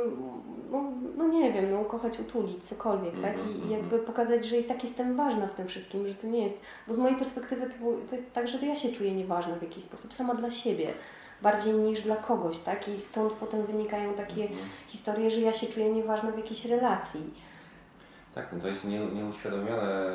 no, 0.71 0.93
no 1.17 1.29
nie 1.29 1.53
wiem, 1.53 1.71
no 1.71 1.85
kochać, 1.85 2.21
utulić, 2.21 2.65
cokolwiek, 2.65 3.21
tak? 3.21 3.37
I, 3.39 3.51
I, 3.51 3.55
mhm, 3.55 3.71
jakby 3.71 3.97
mhm. 3.97 4.05
pokazać, 4.05 4.45
że 4.45 4.57
i 4.57 4.65
tak 4.65 4.83
jestem 4.85 5.17
ważna 5.17 5.47
w 5.47 5.55
tym 5.55 5.69
wszystkim, 5.69 6.07
że 6.07 6.15
to 6.15 6.27
nie 6.27 6.43
jest, 6.43 6.57
bo 6.89 6.95
z 6.95 6.99
mojej 6.99 7.17
perspektywy 7.17 7.67
to, 7.67 7.77
to 8.09 8.15
jest 8.15 8.33
tak, 8.33 8.49
że 8.49 8.67
ja 8.67 8.77
się 8.77 8.93
czuję 8.93 9.15
nieważna 9.15 9.55
w 9.55 9.63
jakiś 9.63 9.85
sposób, 9.85 10.15
sama 10.15 10.35
dla 10.35 10.51
siebie 10.51 10.89
bardziej 11.45 11.75
niż 11.75 12.01
dla 12.01 12.17
kogoś, 12.17 12.59
tak? 12.59 12.89
I 12.89 13.01
stąd 13.01 13.33
potem 13.33 13.67
wynikają 13.67 14.15
takie 14.15 14.43
mhm. 14.43 14.69
historie, 14.87 15.31
że 15.31 15.41
ja 15.41 15.53
się 15.53 15.67
czuję 15.67 15.93
nieważna 15.93 16.31
w 16.33 16.37
jakiejś 16.37 16.65
relacji. 16.65 17.35
Tak, 18.35 18.53
no 18.53 18.61
to 18.61 18.69
jest 18.69 18.85
nie, 18.85 18.99
nieuświadomione 18.99 20.09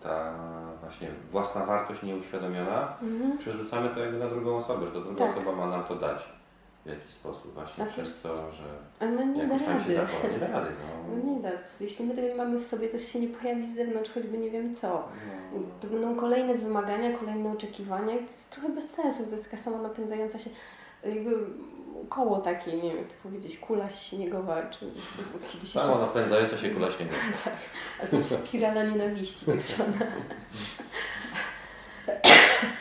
ta 0.00 0.34
właśnie 0.80 1.08
własna 1.32 1.66
wartość 1.66 2.02
nieuświadomiona. 2.02 2.96
Mhm. 3.02 3.38
Przerzucamy 3.38 3.88
to 3.88 4.00
jakby 4.00 4.18
na 4.18 4.28
drugą 4.28 4.56
osobę, 4.56 4.86
że 4.86 4.92
to 4.92 5.00
druga 5.00 5.26
tak. 5.26 5.36
osoba 5.36 5.52
ma 5.52 5.66
nam 5.66 5.84
to 5.84 5.94
dać 5.94 6.28
w 6.86 6.88
jakiś 6.88 7.10
sposób 7.10 7.54
właśnie 7.54 7.84
A 7.84 7.86
przez 7.86 8.20
to, 8.20 8.52
że 8.52 8.64
Ale 9.00 9.26
nie 9.26 9.46
da 9.46 9.58
rady. 9.58 9.94
Zachowa, 9.94 10.28
nie 10.28 10.38
da 10.38 10.46
rady. 10.46 10.70
No. 10.80 11.16
no. 11.16 11.32
nie 11.32 11.40
da. 11.40 11.50
Jeśli 11.80 12.04
my 12.04 12.14
tego 12.14 12.28
nie 12.28 12.34
mamy 12.34 12.58
w 12.58 12.66
sobie, 12.66 12.88
to 12.88 12.98
się 12.98 13.20
nie 13.20 13.28
pojawi 13.28 13.72
z 13.72 13.74
zewnątrz, 13.74 14.10
choćby 14.10 14.38
nie 14.38 14.50
wiem 14.50 14.74
co. 14.74 15.08
No. 15.52 15.60
To 15.80 15.86
będą 15.86 16.16
kolejne 16.16 16.54
wymagania, 16.54 17.18
kolejne 17.18 17.52
oczekiwania 17.52 18.14
i 18.14 18.18
to 18.18 18.32
jest 18.32 18.50
trochę 18.50 18.68
bez 18.68 18.90
sensu. 18.90 19.24
To 19.24 19.30
jest 19.30 19.44
taka 19.44 19.56
sama 19.56 19.78
napędzająca 19.78 20.38
się 20.38 20.50
jakby 21.04 21.36
koło 22.08 22.38
takie, 22.38 22.72
nie 22.72 22.82
wiem 22.82 22.96
jak 22.96 23.08
to 23.08 23.14
powiedzieć, 23.22 23.58
kula 23.58 23.90
śniegowa, 23.90 24.62
czy 24.62 24.92
kiedyś 25.52 25.70
Sama 25.70 25.86
jeszcze... 25.86 26.06
napędzająca 26.06 26.56
się 26.56 26.70
kula 26.70 26.90
śniegowa. 26.90 27.18
tak, 27.44 27.54
a 28.02 28.06
to 28.06 28.16
jest 28.16 28.34
spirala 28.34 28.84
nienawiści 28.84 29.46
tak 29.46 29.60
zwana. 29.60 29.98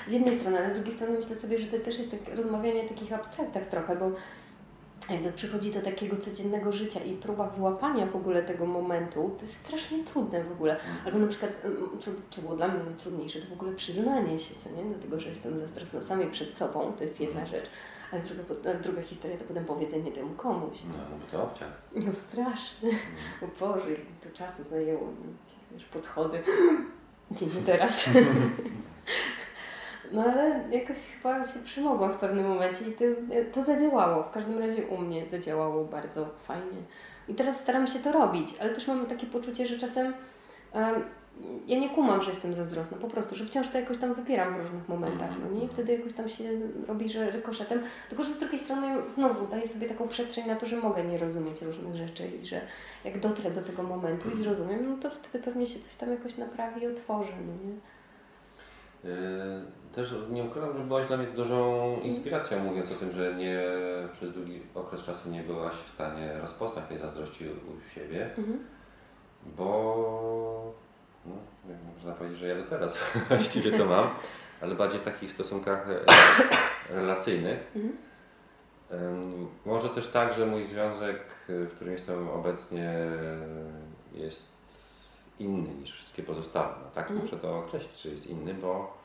z 0.08 0.12
jednej 0.12 0.40
strony, 0.40 0.58
ale 0.60 0.70
z 0.70 0.74
drugiej 0.74 0.94
strony 0.94 1.18
myślę 1.18 1.36
sobie, 1.36 1.60
że 1.60 1.68
to 1.68 1.80
też 1.86 1.98
jest 1.98 2.12
tak 2.12 2.36
rozmawianie 2.36 2.82
o 2.82 2.88
takich 2.88 3.14
abstraktach 3.14 3.66
trochę, 3.66 3.96
bo 3.96 4.12
jakby 5.10 5.32
przychodzi 5.32 5.72
do 5.72 5.82
takiego 5.82 6.18
codziennego 6.18 6.72
życia 6.72 7.00
i 7.00 7.14
próba 7.14 7.50
wyłapania 7.50 8.06
w 8.06 8.16
ogóle 8.16 8.44
tego 8.44 8.66
momentu, 8.66 9.36
to 9.38 9.46
jest 9.46 9.54
strasznie 9.54 10.04
trudne 10.04 10.44
w 10.44 10.52
ogóle. 10.52 10.78
Albo 11.06 11.20
na 11.20 11.28
przykład, 11.28 11.62
co, 12.00 12.12
co 12.30 12.42
było 12.42 12.56
dla 12.56 12.68
mnie 12.68 12.84
najtrudniejsze, 12.84 13.42
to 13.42 13.48
w 13.48 13.54
ogóle 13.54 13.74
przyznanie 13.74 14.40
się, 14.40 14.56
co 14.64 14.70
nie? 14.70 14.94
Do 14.94 15.00
tego, 15.00 15.20
że 15.20 15.30
jestem 15.30 15.60
zazdrosna 15.60 16.04
samej 16.04 16.28
przed 16.28 16.54
sobą, 16.54 16.94
to 16.98 17.04
jest 17.04 17.22
jedna 17.22 17.46
rzecz. 17.46 17.66
Ale 18.12 18.22
druga, 18.22 18.74
druga 18.74 19.02
historia 19.02 19.38
to 19.38 19.46
potem 19.46 19.66
powiedzenie 19.66 20.12
temu 20.12 20.34
komuś. 20.34 20.84
No, 20.84 21.18
bo 21.20 21.32
to 21.32 21.44
obciach. 21.44 21.82
No 21.96 22.14
straszne. 22.14 22.90
Mm. 22.90 23.00
O 23.42 23.60
Boże, 23.60 23.96
to 24.24 24.30
czasu 24.30 24.64
zajęło. 24.70 25.10
Wiesz, 25.72 25.86
podchody. 25.86 26.40
Nie 27.56 27.62
teraz. 27.66 28.06
No 30.12 30.24
ale 30.24 30.64
jakoś 30.72 30.98
chyba 30.98 31.46
się 31.46 31.60
przymogłam 31.60 32.14
w 32.14 32.18
pewnym 32.18 32.48
momencie 32.48 32.86
i 32.86 32.92
to, 32.92 33.04
to 33.54 33.64
zadziałało. 33.64 34.24
W 34.24 34.32
każdym 34.32 34.58
razie 34.60 34.88
u 34.88 34.98
mnie 34.98 35.26
zadziałało 35.26 35.86
bardzo 35.86 36.26
fajnie. 36.44 36.82
I 37.28 37.34
teraz 37.34 37.60
staram 37.60 37.88
się 37.88 38.00
to 38.00 38.12
robić, 38.12 38.56
ale 38.62 38.70
też 38.70 38.88
mam 38.88 39.06
takie 39.06 39.28
poczucie, 39.28 39.66
że 39.66 39.78
czasem 39.78 40.14
ja 41.68 41.80
nie 41.80 41.90
kumam, 41.90 42.22
że 42.22 42.30
jestem 42.30 42.54
zazdrosna, 42.54 42.98
po 42.98 43.08
prostu, 43.08 43.36
że 43.36 43.46
wciąż 43.46 43.68
to 43.68 43.80
jakoś 43.80 43.98
tam 43.98 44.14
wypieram 44.14 44.54
w 44.54 44.58
różnych 44.58 44.90
momentach, 44.90 45.30
no 45.44 45.60
nie? 45.60 45.66
I 45.66 45.68
wtedy 45.68 45.94
jakoś 45.94 46.14
tam 46.14 46.30
się 46.30 46.44
robi, 46.88 47.10
że 47.10 47.32
rykoszetem, 47.32 47.82
tylko 48.10 48.24
że 48.24 48.30
z 48.30 48.38
drugiej 48.38 48.60
strony 48.60 48.88
znowu 49.12 49.48
daję 49.48 49.68
sobie 49.68 49.88
taką 49.88 50.08
przestrzeń 50.08 50.48
na 50.48 50.56
to, 50.56 50.66
że 50.66 50.78
mogę 50.78 51.04
nie 51.04 51.18
rozumieć 51.18 51.62
różnych 51.62 51.96
rzeczy 51.96 52.24
i 52.42 52.46
że 52.46 52.62
jak 53.04 53.20
dotrę 53.20 53.52
do 53.52 53.62
tego 53.62 53.84
momentu 53.84 54.30
i 54.30 54.36
zrozumiem, 54.36 54.90
no 54.90 54.98
to 54.98 55.10
wtedy 55.10 55.44
pewnie 55.44 55.68
się 55.68 55.80
coś 55.80 55.96
tam 55.96 56.12
jakoś 56.12 56.38
naprawi 56.38 56.82
i 56.82 56.88
otworzy, 56.88 57.34
no 57.48 57.70
nie? 57.70 57.76
Yy, 59.06 59.12
też 59.92 60.16
nie 60.30 60.44
ukrywam, 60.44 60.78
że 60.78 60.84
byłaś 60.84 61.06
dla 61.06 61.18
mnie 61.18 61.28
dużą 61.28 62.00
inspiracją, 62.04 62.60
mówiąc 62.60 62.92
o 62.92 62.96
tym, 62.96 63.12
że 63.12 63.36
nie 63.36 63.64
przez 64.14 64.34
długi 64.34 64.62
okres 64.76 65.04
czasu 65.04 65.30
nie 65.30 65.44
byłaś 65.44 65.74
w 65.74 65.90
stanie 65.90 66.38
rozpoznać 66.42 66.88
tej 66.90 66.98
zazdrości 66.98 67.46
u 67.50 67.90
siebie, 67.96 68.26
mhm. 68.38 68.60
bo 69.58 70.74
no, 71.26 71.36
można 71.96 72.12
powiedzieć, 72.12 72.40
że 72.40 72.48
ja 72.48 72.56
do 72.56 72.64
teraz 72.64 73.12
właściwie 73.30 73.72
to 73.72 73.86
mam, 73.86 74.10
ale 74.62 74.76
bardziej 74.76 75.00
w 75.00 75.04
takich 75.04 75.32
stosunkach 75.32 75.88
relacyjnych. 76.90 77.72
Mhm. 77.76 77.98
Może 79.66 79.90
też 79.90 80.08
tak, 80.08 80.34
że 80.34 80.46
mój 80.46 80.64
związek, 80.64 81.20
w 81.48 81.72
którym 81.76 81.94
jestem 81.94 82.30
obecnie, 82.30 82.94
jest 84.14 84.55
inny 85.40 85.74
niż 85.74 85.92
wszystkie 85.92 86.24
pozostałe. 86.24 86.74
No, 86.84 86.92
tak 86.94 87.04
mhm. 87.04 87.20
muszę 87.20 87.38
to 87.38 87.58
określić, 87.58 88.02
że 88.02 88.10
jest 88.10 88.28
inny, 88.28 88.54
bo 88.54 88.98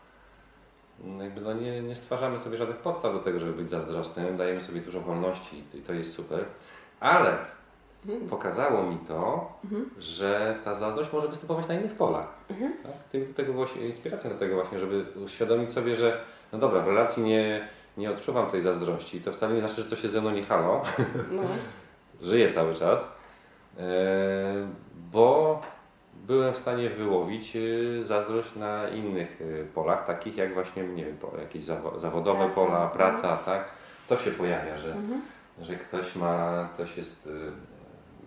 jakby 1.19 1.41
no 1.41 1.53
nie, 1.53 1.83
nie 1.83 1.97
stwarzamy 1.97 2.39
sobie 2.39 2.57
żadnych 2.57 2.79
podstaw 2.79 3.13
do 3.13 3.21
tego, 3.21 3.39
żeby 3.39 3.53
być 3.53 3.71
zazdrosnym, 3.71 4.37
dajemy 4.37 4.61
sobie 4.61 4.81
dużo 4.81 5.01
wolności 5.01 5.65
i 5.75 5.83
to 5.83 5.93
jest 5.93 6.13
super. 6.13 6.45
Ale 7.01 7.39
Mhm. 8.07 8.29
Pokazało 8.29 8.83
mi 8.83 8.99
to, 8.99 9.53
mhm. 9.65 9.91
że 9.99 10.59
ta 10.65 10.75
zazdrość 10.75 11.13
może 11.13 11.29
występować 11.29 11.69
na 11.69 11.75
innych 11.75 11.95
polach. 11.95 12.35
Mhm. 12.51 12.73
Tak? 12.83 13.23
Do 13.27 13.35
tego 13.35 13.53
właśnie, 13.53 13.87
inspiracja 13.87 14.31
do 14.31 14.37
tego 14.37 14.55
właśnie, 14.55 14.79
żeby 14.79 15.05
uświadomić 15.25 15.71
sobie, 15.71 15.97
że 15.97 16.21
no 16.53 16.59
dobra, 16.59 16.83
w 16.83 16.87
relacji 16.87 17.23
nie, 17.23 17.69
nie 17.97 18.11
odczuwam 18.11 18.51
tej 18.51 18.63
zazdrości. 18.63 19.21
To 19.21 19.33
wcale 19.33 19.55
nie 19.55 19.61
znaczy, 19.61 19.83
że 19.83 19.89
coś 19.89 20.01
się 20.01 20.09
ze 20.09 20.21
mną 20.21 20.31
nie 20.31 20.43
halo. 20.43 20.83
No. 21.31 21.43
Żyję 22.29 22.51
cały 22.51 22.75
czas. 22.75 23.09
E, 23.79 23.85
bo 25.13 25.61
byłem 26.27 26.55
w 26.55 26.59
stanie 26.59 26.91
wyłowić 26.91 27.57
e, 27.57 28.05
zazdrość 28.05 28.57
na 28.57 28.89
innych 28.89 29.41
e, 29.41 29.65
polach, 29.65 30.07
takich 30.07 30.37
jak 30.37 30.55
właśnie, 30.55 30.83
nie 30.83 31.05
wiem, 31.05 31.17
jakieś 31.39 31.65
zawodowe 31.97 32.45
praca. 32.45 32.55
pola, 32.55 32.89
praca, 32.89 33.37
tak? 33.37 33.69
To 34.09 34.17
się 34.17 34.31
pojawia, 34.31 34.79
że, 34.79 34.93
mhm. 34.93 35.23
że 35.61 35.75
ktoś 35.75 36.17
ma, 36.17 36.69
ktoś 36.75 36.97
jest 36.97 37.29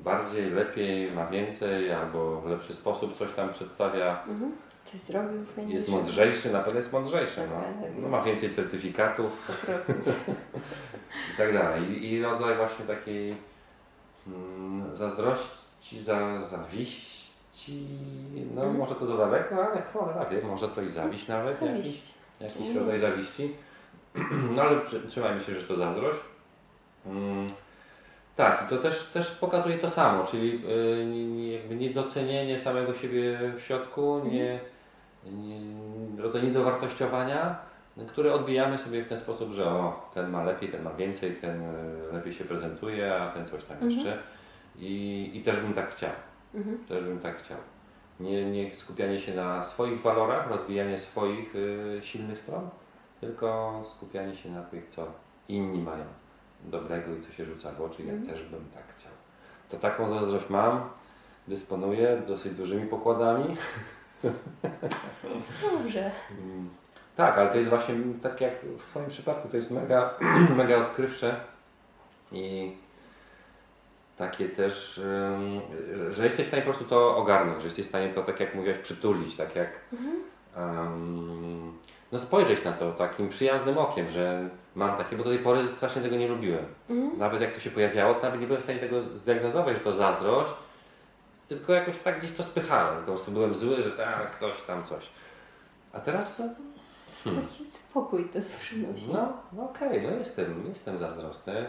bardziej, 0.04 0.50
lepiej, 0.50 1.12
ma 1.12 1.26
więcej 1.26 1.92
albo 1.92 2.42
w 2.42 2.46
lepszy 2.46 2.74
sposób 2.74 3.18
coś 3.18 3.32
tam 3.32 3.50
przedstawia. 3.50 4.24
Mhm. 4.28 4.52
Coś 4.84 5.00
zrobił 5.00 5.46
fajnie. 5.46 5.74
Jest 5.74 5.90
mądrzejszy, 5.90 6.52
na 6.52 6.60
pewno 6.60 6.80
jest 6.80 6.94
mądrzejszy. 6.94 7.36
Tak, 7.36 7.50
no. 7.50 7.56
Tak, 7.56 7.82
tak. 7.82 7.92
no 8.02 8.08
ma 8.08 8.22
więcej 8.22 8.50
certyfikatów. 8.50 9.48
100%. 9.68 9.94
I 11.34 11.38
tak 11.38 11.54
dalej. 11.54 11.84
I, 11.92 12.12
i 12.12 12.24
rodzaj 12.24 12.56
właśnie 12.56 12.86
takiej 12.86 13.36
mm, 14.28 14.98
zazdrości, 14.98 16.00
za, 16.00 16.42
zawiści, 16.42 17.23
no 18.56 18.62
mhm. 18.62 18.78
może 18.78 18.96
to 18.96 19.06
za 19.06 19.18
daleko, 19.18 19.68
ale 19.68 19.82
cholera 19.82 20.26
wie, 20.26 20.42
może 20.42 20.68
to 20.68 20.82
i 20.82 20.90
zawiść 20.90 21.28
nawet, 21.28 21.62
jakiś, 21.62 22.02
jakiś 22.40 22.76
rodzaj 22.76 23.00
zawiści. 23.00 23.54
no 24.56 24.62
ale 24.62 24.76
trzymajmy 25.08 25.42
się, 25.42 25.60
że 25.60 25.68
to 25.68 25.76
zazdrość. 25.76 26.20
Mm, 27.06 27.48
tak, 28.36 28.64
i 28.66 28.70
to 28.70 28.78
też, 28.78 29.04
też 29.04 29.32
pokazuje 29.32 29.78
to 29.78 29.90
samo, 29.90 30.24
czyli 30.24 30.62
yy, 30.62 31.54
jakby 31.54 31.76
niedocenienie 31.76 32.60
samego 32.60 32.94
siebie 32.94 33.40
w 33.58 33.62
środku, 33.62 34.16
mhm. 34.16 34.34
nie, 34.34 34.60
nie, 35.26 35.60
rodzaj 36.22 36.44
niedowartościowania, 36.44 37.56
które 38.08 38.34
odbijamy 38.34 38.78
sobie 38.78 39.04
w 39.04 39.10
ten 39.10 39.18
sposób, 39.18 39.52
że 39.52 39.66
o, 39.66 40.10
ten 40.14 40.30
ma 40.30 40.44
lepiej, 40.44 40.70
ten 40.70 40.84
ma 40.84 40.94
więcej, 40.94 41.36
ten 41.36 41.62
y, 41.62 42.14
lepiej 42.14 42.34
się 42.34 42.44
prezentuje, 42.44 43.16
a 43.16 43.32
ten 43.32 43.48
coś 43.48 43.64
tam 43.64 43.74
mhm. 43.74 43.92
jeszcze. 43.92 44.18
I, 44.78 45.32
I 45.34 45.42
też 45.42 45.60
bym 45.60 45.74
tak 45.74 45.90
chciał. 45.90 46.12
Mhm. 46.54 46.86
Też 46.86 47.04
bym 47.04 47.20
tak 47.20 47.38
chciał. 47.38 47.58
Nie, 48.20 48.46
nie 48.46 48.74
skupianie 48.74 49.20
się 49.20 49.36
na 49.36 49.64
swoich 49.64 50.02
walorach, 50.02 50.50
rozwijanie 50.50 51.00
swoich 51.00 51.56
y, 51.56 51.98
silnych 52.02 52.38
stron, 52.38 52.70
tylko 53.22 53.82
skupianie 53.84 54.36
się 54.36 54.50
na 54.50 54.64
tych, 54.64 54.86
co 54.86 55.08
inni 55.48 55.82
mają 55.82 56.06
dobrego 56.64 57.16
i 57.16 57.20
co 57.20 57.32
się 57.32 57.46
rzuca 57.46 57.72
w 57.72 57.82
oczy. 57.82 58.04
Ja 58.04 58.14
mhm. 58.14 58.30
też 58.30 58.44
bym 58.44 58.66
tak 58.74 58.96
chciał. 58.96 59.12
To 59.70 59.78
taką 59.78 60.08
zazdrość 60.08 60.50
mam, 60.50 60.90
dysponuję 61.48 62.22
dosyć 62.28 62.54
dużymi 62.54 62.88
pokładami. 62.88 63.56
Dobrze. 65.72 66.12
Mm. 66.32 66.70
Tak, 67.16 67.38
ale 67.38 67.50
to 67.50 67.58
jest 67.58 67.70
właśnie 67.70 67.96
tak 68.22 68.42
jak 68.42 68.54
w 68.80 68.86
Twoim 68.86 69.08
przypadku, 69.08 69.48
to 69.50 69.56
jest 69.56 69.72
mega, 69.72 70.14
mega 70.58 70.78
odkrywcze 70.78 71.40
i 72.32 72.76
takie 74.18 74.50
też, 74.50 75.02
że 76.10 76.26
jesteś 76.26 76.46
w 76.46 76.48
stanie 76.48 76.64
po 76.64 76.70
prostu 76.70 76.86
to 76.86 77.18
ogarnąć, 77.18 77.62
że 77.62 77.68
jesteś 77.68 77.86
w 77.86 77.90
stanie 77.90 78.10
to, 78.10 78.24
tak 78.24 78.40
jak 78.40 78.56
mówiłaś, 78.56 78.78
przytulić, 78.78 79.36
tak 79.36 79.56
jak 79.56 79.80
mhm. 79.94 80.24
um, 80.58 81.78
no 82.12 82.20
spojrzeć 82.20 82.64
na 82.64 82.72
to 82.72 82.92
takim 82.92 83.30
przyjaznym 83.30 83.78
okiem, 83.78 84.10
że 84.10 84.50
mam 84.76 84.98
takie, 84.98 85.16
bo 85.16 85.24
do 85.24 85.30
tej 85.30 85.40
pory 85.40 85.68
strasznie 85.68 86.02
tego 86.02 86.16
nie 86.16 86.28
lubiłem. 86.28 86.66
Mhm. 86.90 87.20
Nawet 87.20 87.42
jak 87.42 87.52
to 87.52 87.60
się 87.60 87.72
pojawiało, 87.72 88.14
to 88.14 88.22
nawet 88.22 88.42
nie 88.42 88.48
byłem 88.48 88.62
w 88.62 88.64
stanie 88.64 88.80
tego 88.80 89.02
zdiagnozować, 89.02 89.78
że 89.78 89.84
to 89.84 89.94
zazdrość, 89.94 90.54
tylko 91.48 91.74
jakoś 91.74 91.98
tak 91.98 92.20
gdzieś 92.20 92.32
to 92.32 92.44
spychałem. 92.44 93.00
Po 93.00 93.06
prostu 93.06 93.32
byłem 93.32 93.56
zły, 93.56 93.84
że 93.84 93.92
tak, 93.92 94.32
ktoś 94.32 94.62
tam 94.62 94.84
coś. 94.84 95.10
A 95.94 96.00
teraz... 96.00 96.44
Hmm. 97.24 97.48
Spokój 97.70 98.30
to 98.30 98.40
przynosi. 98.60 99.10
No, 99.14 99.34
no 99.54 99.64
okej, 99.64 99.90
okay, 99.90 100.12
no 100.12 100.18
jestem, 100.18 100.66
jestem 100.70 101.00
zazdrosny. 101.00 101.66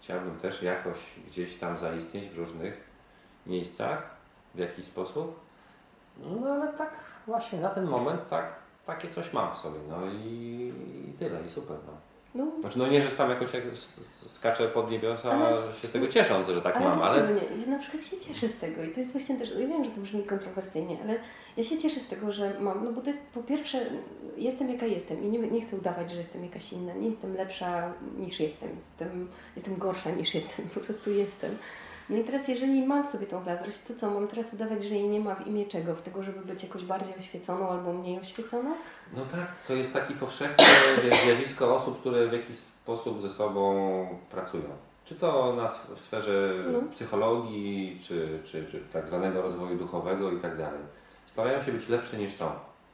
Chciałbym 0.00 0.38
też 0.38 0.62
jakoś 0.62 0.98
gdzieś 1.26 1.56
tam 1.56 1.78
zaistnieć 1.78 2.28
w 2.28 2.38
różnych 2.38 2.80
miejscach, 3.46 4.10
w 4.54 4.58
jakiś 4.58 4.84
sposób. 4.84 5.40
No 6.18 6.52
ale 6.52 6.72
tak 6.72 7.04
właśnie 7.26 7.60
na 7.60 7.68
ten 7.68 7.86
moment 7.86 8.28
tak 8.28 8.62
takie 8.86 9.08
coś 9.08 9.32
mam 9.32 9.54
w 9.54 9.56
sobie, 9.56 9.78
no 9.88 10.06
i, 10.06 10.72
i 11.08 11.12
tyle, 11.18 11.44
i 11.44 11.48
super. 11.48 11.76
No. 11.86 11.92
No. 12.34 12.52
Znaczy, 12.60 12.78
no 12.78 12.88
nie, 12.88 13.00
że 13.00 13.10
tam 13.10 13.30
jakoś 13.30 13.54
jak 13.54 13.64
skaczę 14.26 14.68
pod 14.68 14.90
niebiosa, 14.90 15.30
ale, 15.30 15.72
się 15.72 15.88
z 15.88 15.90
tego 15.90 16.08
ciesząc, 16.08 16.48
że 16.48 16.62
tak 16.62 16.76
ale 16.76 16.84
mam, 16.84 17.02
ale... 17.02 17.22
nie? 17.22 17.60
Ja 17.60 17.66
na 17.66 17.78
przykład 17.78 18.04
się 18.04 18.16
cieszę 18.18 18.48
z 18.48 18.56
tego 18.56 18.82
i 18.82 18.88
to 18.88 19.00
jest 19.00 19.12
właśnie 19.12 19.36
też, 19.36 19.50
ja 19.50 19.66
wiem, 19.66 19.84
że 19.84 19.90
to 19.90 20.00
brzmi 20.00 20.22
kontrowersyjnie, 20.22 20.96
ale 21.02 21.14
ja 21.56 21.64
się 21.64 21.78
cieszę 21.78 22.00
z 22.00 22.06
tego, 22.06 22.32
że 22.32 22.60
mam, 22.60 22.84
no 22.84 22.92
bo 22.92 23.00
to 23.00 23.10
jest 23.10 23.22
po 23.34 23.42
pierwsze, 23.42 23.86
jestem 24.36 24.70
jaka 24.70 24.86
jestem 24.86 25.22
i 25.22 25.28
nie, 25.28 25.38
nie 25.38 25.60
chcę 25.60 25.76
udawać, 25.76 26.10
że 26.10 26.16
jestem 26.16 26.44
jakaś 26.44 26.72
inna, 26.72 26.92
nie 26.94 27.08
jestem 27.08 27.34
lepsza 27.34 27.92
niż 28.18 28.40
jestem, 28.40 28.68
jestem, 28.76 29.28
jestem 29.56 29.76
gorsza 29.76 30.10
niż 30.10 30.34
jestem, 30.34 30.68
po 30.74 30.80
prostu 30.80 31.10
jestem. 31.10 31.56
No 32.10 32.16
i 32.16 32.24
teraz, 32.24 32.48
jeżeli 32.48 32.86
mam 32.86 33.04
w 33.04 33.08
sobie 33.08 33.26
tą 33.26 33.42
zazdrość, 33.42 33.78
to 33.80 33.94
co, 33.94 34.10
mam 34.10 34.28
teraz 34.28 34.52
udawać, 34.54 34.84
że 34.84 34.94
jej 34.94 35.08
nie 35.08 35.20
ma 35.20 35.34
w 35.34 35.46
imię 35.46 35.64
czego? 35.66 35.94
W 35.94 36.02
tego, 36.02 36.22
żeby 36.22 36.40
być 36.40 36.62
jakoś 36.62 36.84
bardziej 36.84 37.14
oświeconą 37.18 37.68
albo 37.68 37.92
mniej 37.92 38.20
oświeconą? 38.20 38.70
No 39.16 39.22
tak, 39.32 39.46
to 39.68 39.72
jest 39.74 39.92
taki 39.92 40.14
powszechne 40.14 40.64
zjawisko 41.24 41.74
osób, 41.74 42.00
które 42.00 42.28
w 42.28 42.32
jakiś 42.32 42.56
sposób 42.56 43.20
ze 43.20 43.30
sobą 43.30 44.08
pracują. 44.30 44.64
Czy 45.04 45.14
to 45.14 45.54
na, 45.56 45.68
w 45.96 46.00
sferze 46.00 46.54
No. 46.72 46.78
psychologii, 46.90 47.98
czy, 48.02 48.38
czy, 48.44 48.66
czy 48.70 48.80
tak 48.92 49.06
zwanego 49.08 49.42
rozwoju 49.42 49.78
duchowego 49.78 50.32
i 50.32 50.40
tak 50.40 50.56
dalej. 50.58 50.80
Starają 51.26 51.60
się 51.60 51.72
być 51.72 51.88
lepsze 51.88 52.16
niż 52.18 52.32
są. 52.32 52.50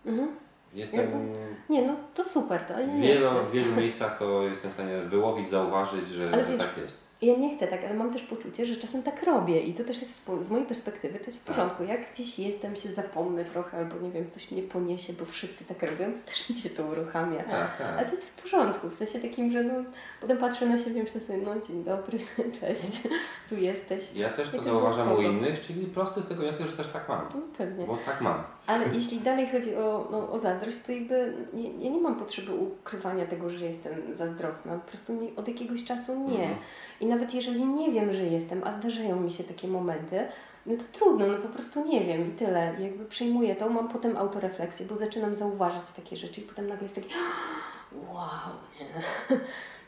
Mhm. 0.07 0.29
Jestem 0.75 1.35
Nie, 1.71 1.83
no 1.87 1.97
to 2.15 2.25
super, 2.25 2.61
to 2.65 2.81
ja 2.81 2.87
w 2.87 3.01
wielu, 3.01 3.31
chcę. 3.31 3.43
w 3.45 3.51
wielu 3.51 3.77
miejscach 3.77 4.19
to 4.19 4.43
jestem 4.43 4.71
w 4.71 4.75
stanie 4.75 4.99
wyłowić, 5.03 5.49
zauważyć, 5.49 6.07
że, 6.09 6.33
że 6.35 6.45
wiesz, 6.45 6.59
tak 6.59 6.77
jest. 6.83 7.06
Ja 7.23 7.37
nie 7.37 7.57
chcę 7.57 7.67
tak, 7.67 7.85
ale 7.85 7.95
mam 7.95 8.13
też 8.13 8.23
poczucie, 8.23 8.67
że 8.67 8.77
czasem 8.77 9.03
tak 9.03 9.23
robię 9.23 9.61
i 9.61 9.75
to 9.75 9.85
też 9.85 10.01
jest 10.01 10.13
w, 10.13 10.45
z 10.45 10.51
mojej 10.51 10.67
perspektywy 10.67 11.19
to 11.19 11.25
jest 11.25 11.37
w 11.39 11.45
Tak. 11.45 11.57
porządku. 11.57 11.85
Jak 11.85 12.13
gdzieś 12.13 12.39
jestem, 12.39 12.77
się 12.77 12.95
zapomnę 12.95 13.45
trochę 13.45 13.79
albo 13.79 13.97
nie 13.99 14.11
wiem, 14.11 14.31
coś 14.31 14.51
mnie 14.51 14.63
poniesie, 14.63 15.13
bo 15.13 15.25
wszyscy 15.25 15.65
tak 15.65 15.83
robią, 15.83 16.13
to 16.13 16.19
też 16.31 16.51
mi 16.51 16.59
się 16.59 16.71
to 16.71 16.87
uruchamia. 16.87 17.43
Tak, 17.45 17.81
Ale 17.81 17.97
tak. 17.99 18.11
to 18.11 18.15
jest 18.17 18.27
w 18.27 18.43
porządku, 18.43 18.89
w 18.89 18.95
sensie 18.95 19.21
takim, 19.21 19.53
że 19.53 19.63
no, 19.65 19.75
potem 20.21 20.39
patrzę 20.39 20.67
na 20.67 20.79
siebie 20.79 21.01
i 21.01 21.03
myślę 21.03 21.21
sobie, 21.21 21.39
no 21.39 21.67
dzień 21.69 21.85
dobry, 21.85 22.19
cześć, 22.61 23.01
tu 23.49 23.57
jesteś. 23.57 24.11
Ja 24.15 24.29
też 24.29 24.51
to 24.51 24.63
zauważam 24.63 25.13
u 25.13 25.21
innych, 25.21 25.61
czyli 25.61 25.87
prosty 25.87 26.23
z 26.23 26.27
tego 26.29 26.43
wniosek, 26.43 26.67
że 26.67 26.77
też 26.77 26.89
tak 26.89 27.09
mam. 27.09 27.29
No 27.35 27.41
pewnie. 27.59 27.87
Bo 27.87 27.97
tak 28.07 28.21
mam. 28.21 28.43
Ale 28.67 28.85
jeśli 28.93 29.21
dalej 29.21 29.47
chodzi 29.47 29.77
o, 29.77 30.09
no, 30.11 30.33
o 30.33 30.39
zazdrość, 30.39 30.79
to 30.79 30.93
jakby 30.93 31.35
nie, 31.53 31.71
ja 31.71 31.91
nie 31.91 32.01
mam 32.01 32.17
potrzeby 32.17 32.55
ukrywania 32.55 33.27
tego, 33.27 33.51
że 33.51 33.65
jestem 33.65 33.93
zazdrosna. 34.17 34.73
Po 34.73 34.89
prostu 34.89 35.13
nie, 35.13 35.37
od 35.37 35.49
jakiegoś 35.49 35.85
czasu 35.85 36.15
nie. 36.15 36.43
Mhm. 36.43 36.57
I 37.01 37.07
nawet 37.07 37.35
jeżeli 37.35 37.67
nie 37.67 37.93
wiem, 37.93 38.13
że 38.13 38.23
jestem, 38.23 38.65
a 38.65 38.73
zdarzają 38.73 39.21
mi 39.21 39.31
się 39.31 39.45
takie 39.45 39.69
momenty, 39.69 40.27
no 40.67 40.77
to 40.77 40.85
trudno, 40.93 41.27
no 41.27 41.37
po 41.37 41.49
prostu 41.49 41.87
nie 41.87 42.05
wiem 42.05 42.29
i 42.29 42.31
tyle. 42.31 42.75
Jakby 42.79 43.05
przyjmuję 43.05 43.57
to, 43.57 43.71
mam 43.71 43.89
potem 43.89 44.17
autorefleksję, 44.17 44.87
bo 44.87 44.97
zaczynam 44.97 45.37
zauważać 45.37 45.93
takie 45.93 46.17
rzeczy 46.17 46.41
i 46.41 46.45
potem 46.45 46.67
nagle 46.67 46.83
jest 46.83 46.95
takie 46.95 47.15
wow, 48.13 48.53
nie? 48.81 49.41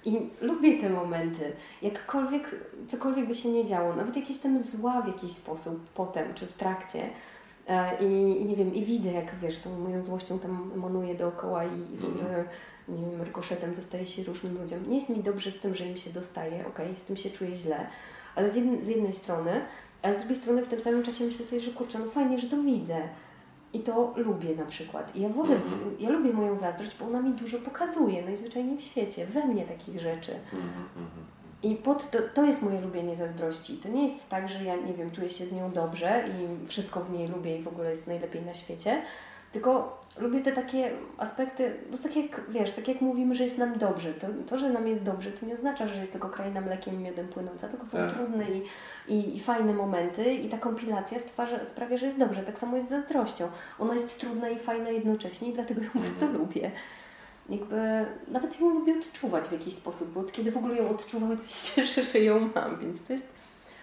I 0.05 0.31
lubię 0.41 0.81
te 0.81 0.91
momenty. 0.91 1.53
Jakkolwiek, 1.83 2.51
cokolwiek 2.89 3.27
by 3.27 3.35
się 3.35 3.49
nie 3.49 3.65
działo, 3.65 3.95
nawet 3.95 4.17
jak 4.17 4.29
jestem 4.29 4.59
zła 4.59 5.03
w 5.03 5.07
jakiś 5.07 5.33
sposób 5.33 5.91
potem, 5.95 6.35
czy 6.35 6.47
w 6.47 6.53
trakcie, 6.53 7.11
I, 8.01 8.05
I 8.41 8.45
nie 8.45 8.57
wiem, 8.57 8.75
i 8.75 8.85
widzę, 8.85 9.13
jak 9.13 9.35
wiesz, 9.35 9.59
tą 9.59 9.79
moją 9.79 10.03
złością 10.03 10.39
tam 10.39 10.71
emanuję 10.75 11.15
dookoła 11.15 11.65
i, 11.65 11.69
i 11.95 11.99
ogóle, 11.99 12.45
nie 12.89 13.11
wiem, 13.11 13.23
rykoszetem 13.23 13.75
dostaje 13.75 14.07
się 14.07 14.23
różnym 14.25 14.59
ludziom. 14.63 14.89
Nie 14.91 14.97
jest 14.97 15.09
mi 15.09 15.23
dobrze 15.23 15.53
z 15.53 15.59
tym, 15.59 15.75
że 15.75 15.85
im 15.87 15.97
się 15.97 16.11
dostaje, 16.11 16.67
okej, 16.67 16.97
z 16.97 17.05
tym 17.05 17.17
się 17.17 17.31
czuję 17.31 17.55
źle, 17.55 17.87
ale 18.35 18.51
z, 18.51 18.57
jednej- 18.57 18.85
z 18.85 18.89
jednej 18.89 19.13
strony, 19.13 19.51
a 20.03 20.15
z 20.15 20.19
drugiej 20.19 20.37
strony 20.37 20.65
w 20.65 20.69
tym 20.69 20.81
samym 20.81 21.03
czasie 21.03 21.25
myślę 21.25 21.47
sobie, 21.47 21.61
że 21.61 21.71
kurczę, 21.71 21.99
no 21.99 22.11
fajnie, 22.11 22.39
że 22.39 22.49
to 22.49 22.63
widzę. 22.63 22.97
I 23.73 23.81
to 23.81 24.13
lubię 24.17 24.55
na 24.57 24.65
przykład. 24.67 25.17
I 25.17 25.21
ja 25.21 25.29
wolę, 25.29 25.55
Mhm. 25.55 25.97
ja 25.99 26.11
lubię 26.11 26.33
moją 26.33 26.57
zazdrość, 26.57 26.97
bo 27.01 27.07
ona 27.07 27.23
mi 27.23 27.33
dużo 27.33 27.59
pokazuje, 27.59 28.23
najzwyczajniej 28.25 28.77
w 28.79 28.83
świecie, 28.83 29.27
we 29.27 29.47
mnie 29.47 29.63
takich 29.65 30.01
rzeczy. 30.01 30.33
Mhm, 30.35 30.85
mhm. 30.97 31.25
I 31.63 31.77
pod 31.77 32.11
to, 32.11 32.19
to 32.35 32.45
jest 32.45 32.63
moje 32.63 32.81
lubienie 32.81 33.17
zazdrości. 33.17 33.77
To 33.77 33.89
nie 33.89 34.09
jest 34.09 34.29
tak, 34.29 34.49
że 34.49 34.65
ja, 34.65 34.77
nie 34.77 34.95
wiem, 34.95 35.11
czuję 35.11 35.31
się 35.31 35.45
z 35.45 35.53
nią 35.53 35.73
dobrze 35.73 36.25
i 36.29 36.67
wszystko 36.67 37.01
w 37.01 37.11
niej 37.11 37.29
lubię 37.29 37.59
i 37.59 37.63
w 37.63 37.69
ogóle 37.69 37.91
jest 37.91 38.07
najlepiej 38.07 38.43
na 38.43 38.55
świecie, 38.55 39.03
tylko 39.53 40.01
lubię 40.19 40.41
te 40.41 40.53
takie 40.53 40.91
aspekty, 41.19 41.77
bo 41.91 41.99
tak 41.99 42.17
jak, 42.17 42.51
wiesz, 42.51 42.73
tak 42.73 42.89
jak 42.89 43.01
mówimy, 43.01 43.35
że 43.35 43.45
jest 43.45 43.59
nam 43.59 43.79
dobrze, 43.79 44.15
to, 44.15 44.27
to 44.47 44.59
że 44.59 44.71
nam 44.71 44.89
jest 44.89 45.03
dobrze, 45.03 45.33
to 45.33 45.47
nie 45.47 45.55
oznacza, 45.55 45.87
że 45.87 46.01
jest 46.01 46.13
tylko 46.13 46.29
kraina 46.29 46.61
mlekiem 46.61 46.95
i 46.95 46.99
miodem 46.99 47.29
płynąca, 47.29 47.69
tylko 47.69 47.87
są 47.87 47.99
Tak. 47.99 48.13
trudne 48.13 48.45
i, 48.51 48.63
i, 49.09 49.37
i 49.37 49.41
fajne 49.41 49.75
momenty 49.75 50.35
i 50.35 50.49
ta 50.49 50.59
kompilacja 50.59 51.19
stwarza, 51.19 51.65
sprawia, 51.65 51.97
że 51.97 52.07
jest 52.07 52.19
dobrze. 52.19 52.43
Tak 52.43 52.59
samo 52.59 52.77
jest 52.77 52.89
z 52.89 52.91
zazdrością. 52.91 53.49
Ona 53.79 53.95
jest 53.95 54.19
trudna 54.19 54.49
i 54.49 54.59
fajna 54.59 54.91
jednocześnie 54.91 55.49
i 55.49 55.53
dlatego 55.53 55.83
ją 55.83 55.91
bardzo 55.95 56.27
lubię 56.27 56.71
jakby 57.49 58.07
nawet 58.29 58.61
ją 58.61 58.69
lubię 58.69 58.99
odczuwać 58.99 59.49
w 59.49 59.53
jakiś 59.53 59.75
sposób, 59.75 60.13
bo 60.13 60.21
od 60.21 60.33
kiedy 60.33 60.53
w 60.53 60.57
ogóle 60.57 60.77
ją 60.77 60.89
odczuwam, 60.89 61.37
to 61.37 61.45
się 61.45 61.55
cieszę, 61.75 62.05
że 62.05 62.19
ją 62.19 62.51
mam, 62.55 62.79
więc 62.79 63.03
to 63.03 63.13
jest, 63.13 63.27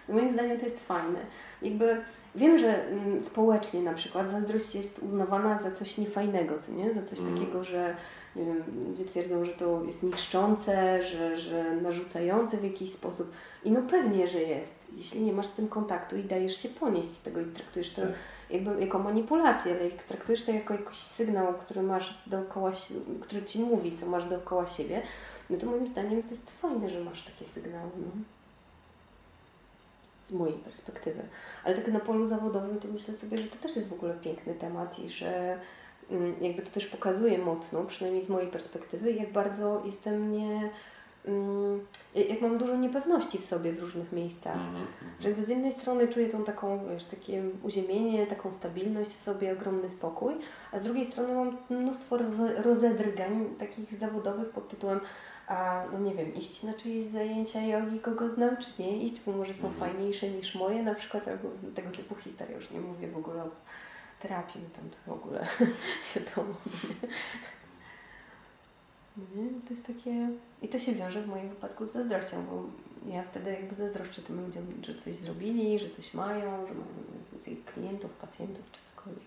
moim 0.09 0.31
zdaniem 0.31 0.57
to 0.57 0.65
jest 0.65 0.79
fajne. 0.79 1.19
Jakby 1.61 2.01
wiem, 2.35 2.57
że 2.57 2.87
mm, 2.87 3.23
społecznie 3.23 3.81
na 3.81 3.93
przykład 3.93 4.31
zazdrość 4.31 4.75
jest 4.75 4.99
uznawana 4.99 5.59
za 5.59 5.71
coś 5.71 5.97
niefajnego, 5.97 6.59
co 6.59 6.71
nie? 6.71 6.93
Za 6.93 7.03
coś 7.03 7.19
Mm. 7.19 7.33
takiego, 7.35 7.63
że 7.63 7.95
nie 8.35 8.45
wiem, 8.45 8.63
ludzie 8.87 9.05
twierdzą, 9.05 9.45
że 9.45 9.53
to 9.53 9.83
jest 9.83 10.03
niszczące, 10.03 11.03
że, 11.03 11.37
że 11.37 11.75
narzucające 11.75 12.57
w 12.57 12.63
jakiś 12.63 12.91
sposób. 12.91 13.31
I 13.63 13.71
no 13.71 13.81
pewnie, 13.81 14.27
że 14.27 14.41
jest. 14.41 14.87
Jeśli 14.97 15.21
nie 15.23 15.33
masz 15.33 15.45
z 15.45 15.51
tym 15.51 15.67
kontaktu 15.67 16.17
i 16.17 16.23
dajesz 16.23 16.57
się 16.57 16.69
ponieść 16.69 17.09
z 17.09 17.21
tego 17.21 17.41
i 17.41 17.45
traktujesz 17.45 17.91
to 17.91 18.01
Tak. 18.01 18.11
jakby 18.49 18.79
jako 18.81 18.99
manipulację, 18.99 19.71
ale 19.75 19.89
jak 19.89 20.03
traktujesz 20.03 20.43
to 20.43 20.51
jako 20.51 20.73
jakiś 20.73 20.97
sygnał, 20.97 21.53
który 21.53 21.81
masz 21.83 22.23
dookoła, 22.27 22.71
który 23.21 23.43
ci 23.43 23.59
mówi, 23.59 23.95
co 23.95 24.05
masz 24.05 24.23
dookoła 24.25 24.67
siebie, 24.67 25.01
no 25.49 25.57
to 25.57 25.65
moim 25.65 25.87
zdaniem 25.87 26.23
to 26.23 26.29
jest 26.29 26.51
fajne, 26.51 26.89
że 26.89 26.99
masz 27.03 27.23
takie 27.25 27.45
sygnały. 27.45 27.89
No. 27.97 28.07
Z 30.25 30.31
mojej 30.31 30.57
perspektywy. 30.57 31.21
Ale 31.63 31.75
tak 31.75 31.87
na 31.87 31.99
polu 31.99 32.25
zawodowym 32.25 32.79
to 32.79 32.87
myślę 32.87 33.13
sobie, 33.13 33.37
że 33.37 33.43
to 33.43 33.55
też 33.55 33.75
jest 33.75 33.87
w 33.87 33.93
ogóle 33.93 34.13
piękny 34.13 34.53
temat 34.53 34.99
i 34.99 35.09
że 35.09 35.59
mm, 36.11 36.35
jakby 36.41 36.61
to 36.61 36.69
też 36.69 36.85
pokazuje 36.85 37.37
mocno, 37.37 37.83
przynajmniej 37.83 38.23
z 38.23 38.29
mojej 38.29 38.51
perspektywy, 38.51 39.11
jak 39.11 39.31
bardzo 39.31 39.81
jestem 39.85 40.31
nie... 40.31 40.69
Jak 42.35 42.41
mam 42.41 42.57
dużo 42.57 42.75
niepewności 42.75 43.37
w 43.37 43.45
sobie 43.45 43.73
w 43.73 43.79
różnych 43.79 44.11
miejscach. 44.11 44.55
Mhm, 44.55 44.75
mhm. 44.75 45.37
Że 45.37 45.43
z 45.45 45.47
jednej 45.49 45.71
strony 45.71 46.07
czuję 46.07 46.29
tą 46.29 46.43
taką, 46.43 46.87
wiesz, 46.89 47.05
takie 47.05 47.43
uziemienie, 47.63 48.27
taką 48.27 48.51
stabilność 48.51 49.11
w 49.11 49.21
sobie, 49.21 49.53
ogromny 49.53 49.89
spokój, 49.89 50.33
a 50.71 50.79
z 50.79 50.83
drugiej 50.83 51.05
strony 51.05 51.33
mam 51.33 51.57
mnóstwo 51.69 52.17
roze- 52.17 52.61
rozedrgań 52.61 53.45
takich 53.59 53.95
zawodowych 53.97 54.49
pod 54.49 54.67
tytułem 54.69 54.99
a 55.47 55.83
no 55.91 55.99
nie 55.99 56.15
wiem, 56.15 56.33
iść 56.33 56.63
na 56.63 56.73
czyjeś 56.73 57.05
zajęcia 57.05 57.61
jogi, 57.61 57.99
kogo 57.99 58.29
znam, 58.29 58.57
czy 58.57 58.69
nie 58.79 58.97
iść, 58.97 59.21
bo 59.25 59.31
może 59.31 59.53
są 59.53 59.67
Mhm. 59.67 59.91
fajniejsze 59.91 60.29
niż 60.29 60.55
moje 60.55 60.83
na 60.83 60.95
przykład, 60.95 61.27
albo 61.27 61.49
tego 61.75 61.89
typu 61.89 62.15
historie, 62.15 62.55
już 62.55 62.71
nie 62.71 62.79
mówię 62.81 63.07
w 63.07 63.17
ogóle 63.17 63.43
o 63.43 63.49
terapii, 64.21 64.61
tam 64.75 64.89
to 64.89 64.97
w 65.07 65.13
ogóle 65.13 65.47
wiadomo, 66.15 66.55
nie? 69.17 69.43
No? 69.43 69.59
To 69.67 69.73
jest 69.73 69.85
takie... 69.87 70.29
I 70.61 70.67
to 70.67 70.79
się 70.79 70.93
wiąże 70.93 71.21
w 71.21 71.27
moim 71.27 71.49
wypadku 71.49 71.85
z 71.85 71.91
zazdrością, 71.91 72.45
bo 72.45 72.63
ja 73.11 73.23
wtedy 73.23 73.51
jakby 73.51 73.75
zazdroszczę 73.75 74.21
tym 74.21 74.45
ludziom, 74.45 74.63
że 74.83 74.93
coś 74.93 75.15
zrobili, 75.15 75.79
że 75.79 75.89
coś 75.89 76.13
mają, 76.13 76.67
że 76.67 76.73
mają 76.73 76.85
więcej 77.31 77.57
klientów, 77.65 78.11
pacjentów 78.11 78.71
czy 78.71 78.79
cokolwiek. 78.81 79.23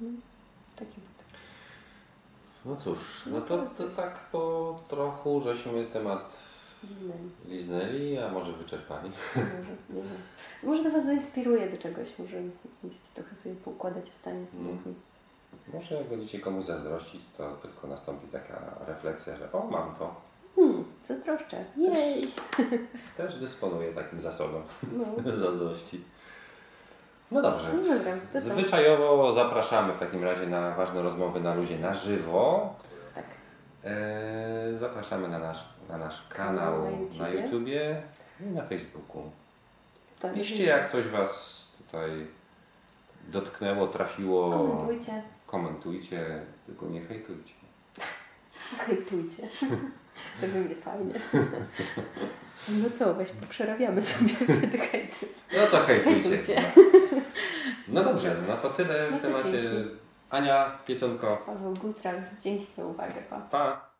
No, 0.00 0.08
taki 0.76 0.94
to. 0.94 1.24
No 2.64 2.76
cóż, 2.76 3.26
No 3.26 3.38
no 3.38 3.40
to, 3.46 3.66
to 3.68 3.88
tak 3.88 4.18
po 4.32 4.80
trochu 4.88 5.40
żeśmy 5.40 5.86
temat 5.86 6.36
Liznęli. 6.84 7.30
liznęli, 7.48 8.18
a 8.18 8.28
może 8.32 8.52
wyczerpali. 8.52 9.10
Może, 9.34 9.76
nie 9.90 10.02
wiem. 10.02 10.22
Może 10.62 10.82
to 10.84 10.90
Was 10.90 11.04
zainspiruje 11.04 11.70
do 11.70 11.76
czegoś, 11.76 12.18
może 12.18 12.36
będziecie 12.82 13.08
trochę 13.14 13.36
sobie 13.36 13.54
poukładać 13.54 14.10
w 14.10 14.14
stanie. 14.14 14.46
Mhm. 14.54 14.94
Może 15.74 15.94
jak 15.94 16.04
będziecie 16.06 16.38
komuś 16.38 16.64
zazdrościć, 16.64 17.22
to 17.38 17.52
tylko 17.52 17.86
nastąpi 17.86 18.26
taka 18.26 18.60
refleksja, 18.86 19.36
że 19.36 19.52
o, 19.52 19.66
mam 19.66 19.94
to. 19.94 20.14
Hmm, 20.56 20.84
zazdroszczę. 21.08 21.64
Jej! 21.76 22.32
Też 23.16 23.36
dysponuję 23.36 23.92
takim 23.92 24.20
zasobem 24.20 24.62
No, 24.92 25.04
zazdrości. 25.40 26.04
No 27.30 27.42
dobrze. 27.42 27.72
no 27.74 27.82
dobra, 27.94 28.12
to 28.32 28.40
co? 28.40 28.54
Zwyczajowo 28.54 29.32
zapraszamy 29.32 29.92
w 29.92 29.98
takim 29.98 30.24
razie 30.24 30.46
na 30.46 30.70
ważne 30.74 31.02
rozmowy 31.02 31.40
na 31.40 31.54
luzie 31.54 31.78
na 31.78 31.94
żywo. 31.94 32.74
Tak. 33.14 33.24
Eee, 33.84 34.78
zapraszamy 34.78 35.28
na 35.28 35.38
nasz, 35.38 35.64
na 35.88 35.98
nasz 35.98 36.26
Kanał 36.28 36.72
kanał 36.72 36.82
na 36.84 36.90
na 36.90 37.28
YouTubie. 37.28 37.42
YouTubie 37.42 38.02
i 38.40 38.44
na 38.44 38.62
Facebooku. 38.66 39.22
Tak, 40.20 40.34
Piszcie 40.34 40.64
jak 40.64 40.90
coś 40.90 41.04
Was 41.08 41.62
tutaj 41.78 42.26
dotknęło, 43.28 43.86
trafiło. 43.86 44.50
Komentujcie, 44.50 45.22
Komentujcie, 45.56 46.42
tylko 46.66 46.86
nie 46.86 47.00
hejtujcie. 47.00 47.54
hejtujcie. 48.78 49.42
To 50.40 50.46
będzie 50.46 50.74
fajnie. 50.74 51.14
No 52.68 52.90
co, 52.90 53.14
weź 53.14 53.30
przerabiamy 53.48 54.02
sobie 54.02 54.28
wtedy 54.58 54.78
hejty. 54.78 55.26
No 55.56 55.66
to 55.66 55.78
hejtujcie. 55.78 56.30
Hejtujcie. 56.30 56.62
No 57.88 58.04
dobrze, 58.04 58.36
no 58.48 58.56
to 58.56 58.70
tyle 58.70 59.08
No 59.10 59.16
w 59.16 59.20
to 59.20 59.26
temacie. 59.26 59.52
dzięki. 59.52 59.90
Ania, 60.30 60.78
Pieconko, 60.86 61.42
Paweł 61.46 61.74
Gutral, 61.74 62.22
dzięki 62.40 62.66
za 62.76 62.84
uwagę. 62.84 63.22
Pa. 63.30 63.36
pa. 63.40 63.91